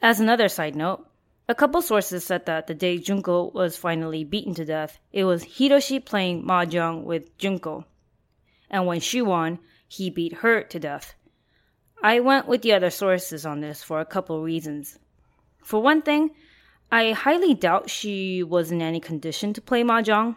As 0.02 0.20
another 0.20 0.48
side 0.48 0.76
note, 0.76 1.06
a 1.48 1.54
couple 1.54 1.80
sources 1.80 2.24
said 2.24 2.46
that 2.46 2.66
the 2.66 2.74
day 2.74 2.98
Junko 2.98 3.50
was 3.54 3.76
finally 3.76 4.24
beaten 4.24 4.54
to 4.54 4.64
death, 4.64 4.98
it 5.12 5.24
was 5.24 5.44
Hiroshi 5.44 6.04
playing 6.04 6.44
mahjong 6.44 7.04
with 7.04 7.36
Junko. 7.38 7.84
And 8.68 8.86
when 8.86 9.00
she 9.00 9.22
won, 9.22 9.60
he 9.86 10.10
beat 10.10 10.34
her 10.34 10.62
to 10.62 10.80
death. 10.80 11.14
I 12.02 12.20
went 12.20 12.48
with 12.48 12.62
the 12.62 12.72
other 12.72 12.90
sources 12.90 13.46
on 13.46 13.60
this 13.60 13.82
for 13.82 14.00
a 14.00 14.04
couple 14.04 14.42
reasons. 14.42 14.98
For 15.62 15.80
one 15.80 16.02
thing, 16.02 16.30
I 16.90 17.12
highly 17.12 17.54
doubt 17.54 17.90
she 17.90 18.42
was 18.42 18.70
in 18.70 18.82
any 18.82 19.00
condition 19.00 19.52
to 19.54 19.60
play 19.60 19.82
mahjong. 19.82 20.36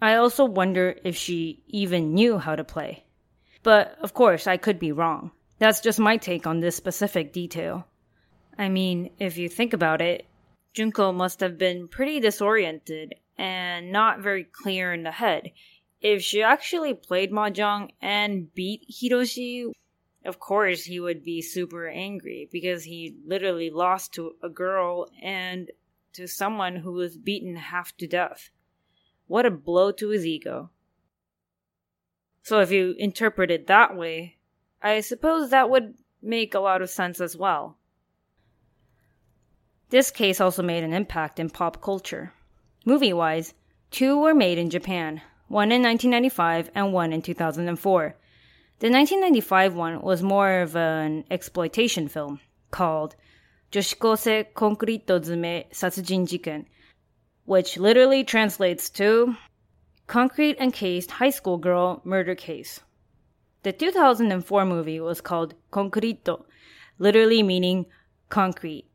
I 0.00 0.16
also 0.16 0.44
wonder 0.44 0.96
if 1.04 1.16
she 1.16 1.62
even 1.68 2.12
knew 2.12 2.38
how 2.38 2.56
to 2.56 2.64
play. 2.64 3.04
But 3.62 3.96
of 4.00 4.14
course, 4.14 4.48
I 4.48 4.56
could 4.56 4.78
be 4.80 4.90
wrong. 4.90 5.30
That's 5.58 5.80
just 5.80 6.00
my 6.00 6.16
take 6.16 6.46
on 6.46 6.58
this 6.58 6.74
specific 6.74 7.32
detail. 7.32 7.86
I 8.58 8.68
mean, 8.68 9.10
if 9.18 9.38
you 9.38 9.48
think 9.48 9.72
about 9.72 10.00
it, 10.00 10.26
Junko 10.74 11.12
must 11.12 11.40
have 11.40 11.58
been 11.58 11.88
pretty 11.88 12.20
disoriented 12.20 13.14
and 13.38 13.92
not 13.92 14.20
very 14.20 14.44
clear 14.44 14.92
in 14.92 15.02
the 15.02 15.10
head. 15.10 15.52
If 16.00 16.22
she 16.22 16.42
actually 16.42 16.94
played 16.94 17.30
Mahjong 17.30 17.90
and 18.00 18.52
beat 18.54 18.86
Hiroshi, 18.90 19.72
of 20.24 20.38
course 20.38 20.84
he 20.84 21.00
would 21.00 21.24
be 21.24 21.42
super 21.42 21.88
angry 21.88 22.48
because 22.50 22.84
he 22.84 23.16
literally 23.26 23.70
lost 23.70 24.12
to 24.14 24.34
a 24.42 24.48
girl 24.48 25.08
and 25.22 25.70
to 26.14 26.26
someone 26.26 26.76
who 26.76 26.92
was 26.92 27.16
beaten 27.16 27.56
half 27.56 27.96
to 27.96 28.06
death. 28.06 28.50
What 29.26 29.46
a 29.46 29.50
blow 29.50 29.92
to 29.92 30.08
his 30.08 30.26
ego. 30.26 30.70
So 32.42 32.60
if 32.60 32.70
you 32.70 32.94
interpret 32.98 33.50
it 33.50 33.66
that 33.68 33.96
way, 33.96 34.36
I 34.82 35.00
suppose 35.00 35.50
that 35.50 35.70
would 35.70 35.94
make 36.20 36.54
a 36.54 36.60
lot 36.60 36.82
of 36.82 36.90
sense 36.90 37.20
as 37.20 37.36
well. 37.36 37.78
This 39.92 40.10
case 40.10 40.40
also 40.40 40.62
made 40.62 40.84
an 40.84 40.94
impact 40.94 41.38
in 41.38 41.50
pop 41.50 41.82
culture. 41.82 42.32
Movie 42.86 43.12
wise, 43.12 43.52
two 43.90 44.18
were 44.18 44.32
made 44.32 44.56
in 44.56 44.70
Japan, 44.70 45.20
one 45.48 45.70
in 45.70 45.82
1995 45.82 46.70
and 46.74 46.94
one 46.94 47.12
in 47.12 47.20
2004. 47.20 48.16
The 48.78 48.88
1995 48.88 49.74
one 49.74 50.00
was 50.00 50.22
more 50.22 50.62
of 50.62 50.76
an 50.76 51.24
exploitation 51.30 52.08
film 52.08 52.40
called 52.70 53.16
Joshikose 53.70 54.54
Concrete 54.54 55.06
Zume 55.06 55.70
Satsujin 55.72 56.26
Jiken, 56.26 56.64
which 57.44 57.76
literally 57.76 58.24
translates 58.24 58.88
to 58.88 59.36
Concrete 60.06 60.56
Encased 60.58 61.10
High 61.10 61.36
School 61.36 61.58
Girl 61.58 62.00
Murder 62.02 62.34
Case. 62.34 62.80
The 63.62 63.74
2004 63.74 64.64
movie 64.64 65.00
was 65.00 65.20
called 65.20 65.52
Concreto, 65.70 66.44
literally 66.98 67.42
meaning 67.42 67.84
concrete. 68.30 68.86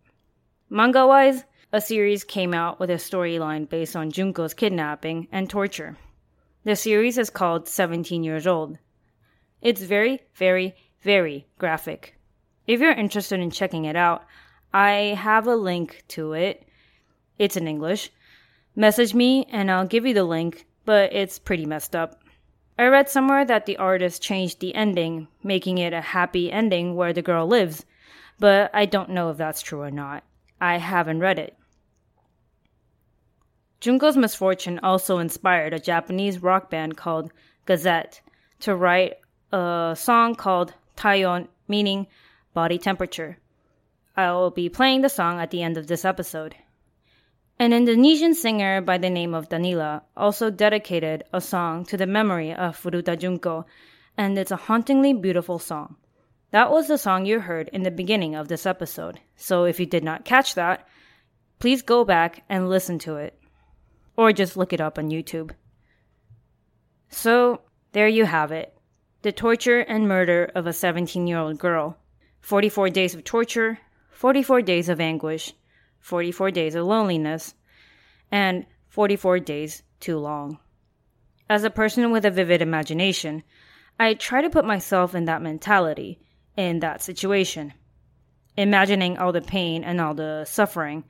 Manga 0.69 1.07
wise, 1.07 1.45
a 1.71 1.79
series 1.79 2.25
came 2.25 2.53
out 2.53 2.77
with 2.77 2.89
a 2.89 2.95
storyline 2.95 3.69
based 3.69 3.95
on 3.95 4.11
Junko's 4.11 4.53
kidnapping 4.53 5.29
and 5.31 5.49
torture. 5.49 5.95
The 6.65 6.75
series 6.75 7.17
is 7.17 7.29
called 7.29 7.69
17 7.69 8.21
Years 8.21 8.45
Old. 8.45 8.77
It's 9.61 9.81
very, 9.81 10.19
very, 10.35 10.75
very 11.03 11.47
graphic. 11.57 12.19
If 12.67 12.81
you're 12.81 12.91
interested 12.91 13.39
in 13.39 13.49
checking 13.49 13.85
it 13.85 13.95
out, 13.95 14.25
I 14.73 15.15
have 15.17 15.47
a 15.47 15.55
link 15.55 16.03
to 16.09 16.33
it. 16.33 16.67
It's 17.39 17.55
in 17.55 17.65
English. 17.65 18.11
Message 18.75 19.13
me 19.13 19.47
and 19.49 19.71
I'll 19.71 19.87
give 19.87 20.05
you 20.05 20.13
the 20.13 20.25
link, 20.25 20.65
but 20.83 21.13
it's 21.13 21.39
pretty 21.39 21.65
messed 21.65 21.95
up. 21.95 22.21
I 22.77 22.87
read 22.87 23.07
somewhere 23.07 23.45
that 23.45 23.67
the 23.67 23.77
artist 23.77 24.21
changed 24.21 24.59
the 24.59 24.75
ending, 24.75 25.29
making 25.41 25.77
it 25.77 25.93
a 25.93 26.01
happy 26.01 26.51
ending 26.51 26.93
where 26.93 27.13
the 27.13 27.21
girl 27.21 27.47
lives, 27.47 27.85
but 28.37 28.69
I 28.73 28.85
don't 28.85 29.11
know 29.11 29.29
if 29.29 29.37
that's 29.37 29.61
true 29.61 29.79
or 29.79 29.91
not. 29.91 30.25
I 30.59 30.77
haven't 30.77 31.19
read 31.19 31.39
it. 31.39 31.57
Junko's 33.79 34.17
misfortune 34.17 34.79
also 34.81 35.19
inspired 35.19 35.73
a 35.73 35.79
Japanese 35.79 36.41
rock 36.41 36.69
band 36.69 36.97
called 36.97 37.31
GazettE 37.67 38.21
to 38.61 38.75
write 38.75 39.17
a 39.51 39.95
song 39.97 40.35
called 40.35 40.73
Taion, 40.95 41.47
meaning 41.67 42.07
body 42.53 42.79
temperature. 42.79 43.37
I 44.15 44.31
will 44.31 44.49
be 44.49 44.67
playing 44.67 45.01
the 45.01 45.09
song 45.09 45.39
at 45.39 45.51
the 45.51 45.61
end 45.61 45.77
of 45.77 45.85
this 45.85 46.03
episode. 46.03 46.55
An 47.59 47.71
Indonesian 47.71 48.33
singer 48.33 48.81
by 48.81 48.97
the 48.97 49.11
name 49.11 49.35
of 49.35 49.49
Danilla 49.49 50.01
also 50.15 50.49
dedicated 50.49 51.23
a 51.31 51.41
song 51.41 51.85
to 51.85 51.97
the 51.97 52.07
memory 52.07 52.51
of 52.53 52.75
Furuta 52.75 53.17
Junko, 53.17 53.65
and 54.17 54.37
it's 54.37 54.51
a 54.51 54.55
hauntingly 54.55 55.13
beautiful 55.13 55.59
song. 55.59 55.97
That 56.51 56.71
was 56.71 56.87
the 56.87 56.97
song 56.97 57.25
you 57.25 57.41
heard 57.41 57.69
in 57.73 57.83
the 57.83 57.91
beginning 57.91 58.33
of 58.35 58.47
this 58.47 58.65
episode, 58.65 59.19
so 59.35 59.65
if 59.65 59.79
you 59.79 59.85
did 59.85 60.03
not 60.03 60.23
catch 60.23 60.55
that, 60.55 60.87
please 61.59 61.81
go 61.81 62.05
back 62.05 62.43
and 62.47 62.69
listen 62.69 62.99
to 62.99 63.17
it. 63.17 63.37
Or 64.15 64.31
just 64.31 64.55
look 64.55 64.71
it 64.71 64.79
up 64.79 64.97
on 64.97 65.09
YouTube. 65.09 65.51
So, 67.09 67.61
there 67.91 68.07
you 68.07 68.25
have 68.25 68.51
it 68.51 68.73
the 69.23 69.31
torture 69.31 69.79
and 69.79 70.07
murder 70.07 70.49
of 70.55 70.67
a 70.67 70.73
17 70.73 71.27
year 71.27 71.37
old 71.37 71.59
girl. 71.59 71.97
44 72.39 72.89
days 72.91 73.13
of 73.13 73.25
torture, 73.25 73.79
44 74.11 74.61
days 74.61 74.87
of 74.87 75.01
anguish, 75.01 75.53
44 75.99 76.51
days 76.51 76.75
of 76.75 76.85
loneliness, 76.85 77.53
and 78.31 78.65
44 78.87 79.39
days 79.39 79.83
too 79.99 80.17
long. 80.17 80.59
As 81.49 81.65
a 81.65 81.69
person 81.69 82.09
with 82.11 82.23
a 82.23 82.31
vivid 82.31 82.61
imagination, 82.61 83.43
I 83.99 84.13
try 84.13 84.41
to 84.41 84.49
put 84.49 84.63
myself 84.63 85.13
in 85.13 85.25
that 85.25 85.41
mentality, 85.41 86.21
in 86.57 86.79
that 86.79 87.01
situation, 87.01 87.73
imagining 88.57 89.17
all 89.17 89.31
the 89.31 89.41
pain 89.41 89.83
and 89.83 90.01
all 90.01 90.13
the 90.13 90.43
suffering. 90.45 91.05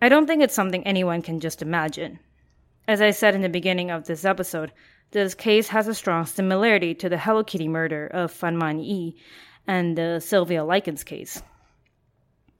I 0.00 0.08
don't 0.08 0.26
think 0.26 0.42
it's 0.42 0.54
something 0.54 0.86
anyone 0.86 1.20
can 1.20 1.40
just 1.40 1.60
imagine. 1.60 2.20
As 2.88 3.02
I 3.02 3.10
said 3.10 3.34
in 3.34 3.42
the 3.42 3.48
beginning 3.48 3.90
of 3.90 4.06
this 4.06 4.24
episode, 4.24 4.72
this 5.10 5.34
case 5.34 5.68
has 5.68 5.88
a 5.88 5.94
strong 5.94 6.24
similarity 6.26 6.94
to 6.94 7.08
the 7.08 7.18
Hello 7.18 7.42
Kitty 7.42 7.68
murder 7.68 8.06
of 8.06 8.30
Fan 8.30 8.56
Man 8.56 8.78
Yi 8.78 9.16
and 9.66 9.98
the 9.98 10.20
Sylvia 10.20 10.64
Likens 10.64 11.02
case. 11.04 11.42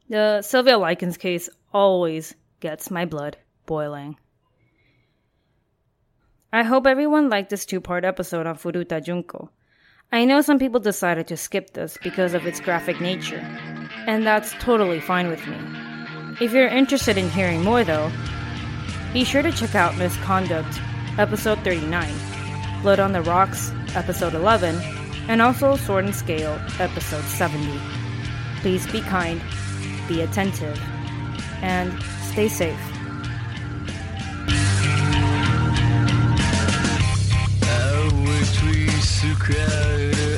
The 0.09 0.42
Sylvia 0.42 0.79
Likens 0.79 1.16
case 1.16 1.49
always 1.72 2.35
gets 2.61 2.90
my 2.90 3.05
blood 3.05 3.37
boiling. 3.66 4.16
I 6.53 6.62
hope 6.62 6.87
everyone 6.87 7.29
liked 7.29 7.51
this 7.51 7.66
two 7.66 7.81
part 7.81 8.05
episode 8.05 8.46
on 8.46 8.57
Furuta 8.57 9.05
Junko. 9.05 9.51
I 10.12 10.25
know 10.25 10.40
some 10.40 10.59
people 10.59 10.79
decided 10.81 11.27
to 11.29 11.37
skip 11.37 11.73
this 11.73 11.99
because 12.03 12.33
of 12.33 12.47
its 12.47 12.61
graphic 12.61 13.01
nature, 13.01 13.40
and 14.07 14.25
that's 14.25 14.53
totally 14.61 15.01
fine 15.01 15.29
with 15.29 15.45
me. 15.47 15.57
If 16.40 16.53
you're 16.53 16.69
interested 16.69 17.19
in 17.19 17.29
hearing 17.29 17.62
more, 17.64 17.83
though, 17.83 18.12
be 19.12 19.25
sure 19.25 19.42
to 19.42 19.51
check 19.51 19.75
out 19.75 19.97
Misconduct, 19.97 20.81
episode 21.19 21.59
39, 21.64 22.14
Blood 22.83 23.01
on 23.01 23.12
the 23.12 23.23
Rocks, 23.23 23.73
episode 23.97 24.35
11, 24.35 24.77
and 25.29 25.42
also 25.42 25.75
Sword 25.77 26.05
and 26.05 26.14
Scale, 26.14 26.61
episode 26.79 27.25
70. 27.25 27.81
Please 28.61 28.87
be 28.92 29.01
kind, 29.01 29.42
be 30.07 30.21
attentive, 30.21 30.81
and 31.62 31.92
stay 32.23 32.49
safe. 32.49 32.95
secret 39.07 40.36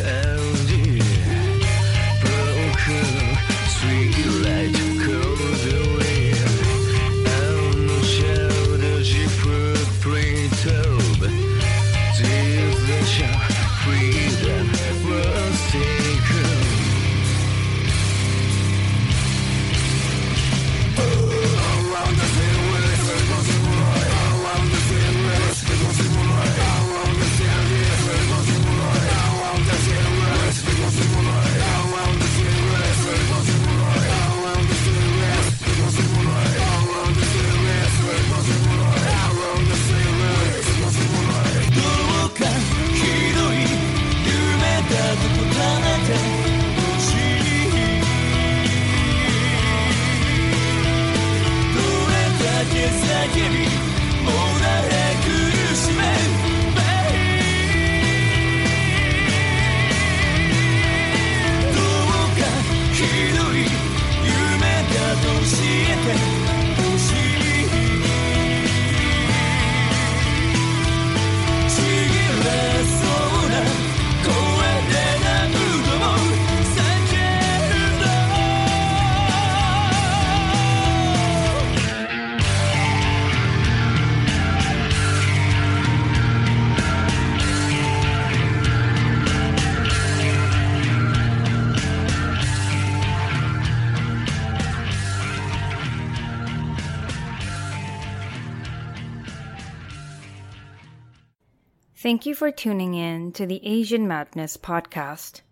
Thank 102.09 102.25
you 102.25 102.35
for 102.35 102.51
tuning 102.51 102.95
in 102.95 103.33
to 103.33 103.45
the 103.45 103.61
Asian 103.63 104.09
Madness 104.09 104.57
podcast. 104.57 105.43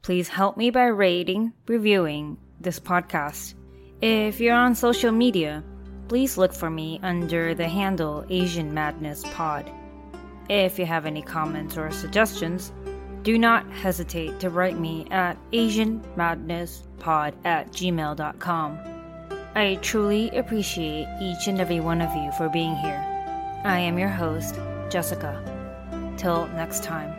Please 0.00 0.28
help 0.28 0.56
me 0.56 0.70
by 0.70 0.86
rating, 0.86 1.52
reviewing 1.68 2.38
this 2.58 2.80
podcast. 2.80 3.52
If 4.00 4.40
you're 4.40 4.54
on 4.54 4.74
social 4.74 5.12
media, 5.12 5.62
please 6.08 6.38
look 6.38 6.54
for 6.54 6.70
me 6.70 6.98
under 7.02 7.54
the 7.54 7.68
handle 7.68 8.24
Asian 8.30 8.72
Madness 8.72 9.24
Pod. 9.34 9.70
If 10.48 10.78
you 10.78 10.86
have 10.86 11.04
any 11.04 11.20
comments 11.20 11.76
or 11.76 11.90
suggestions, 11.90 12.72
do 13.22 13.36
not 13.36 13.70
hesitate 13.70 14.40
to 14.40 14.48
write 14.48 14.78
me 14.78 15.06
at 15.10 15.36
asianmadnesspod 15.52 17.34
at 17.44 17.72
gmail.com. 17.72 18.78
I 19.54 19.74
truly 19.82 20.30
appreciate 20.30 21.08
each 21.20 21.46
and 21.46 21.60
every 21.60 21.80
one 21.80 22.00
of 22.00 22.16
you 22.16 22.32
for 22.38 22.48
being 22.48 22.74
here. 22.76 23.04
I 23.64 23.80
am 23.80 23.98
your 23.98 24.08
host, 24.08 24.58
Jessica. 24.88 25.55
Till 26.16 26.46
next 26.54 26.82
time. 26.82 27.15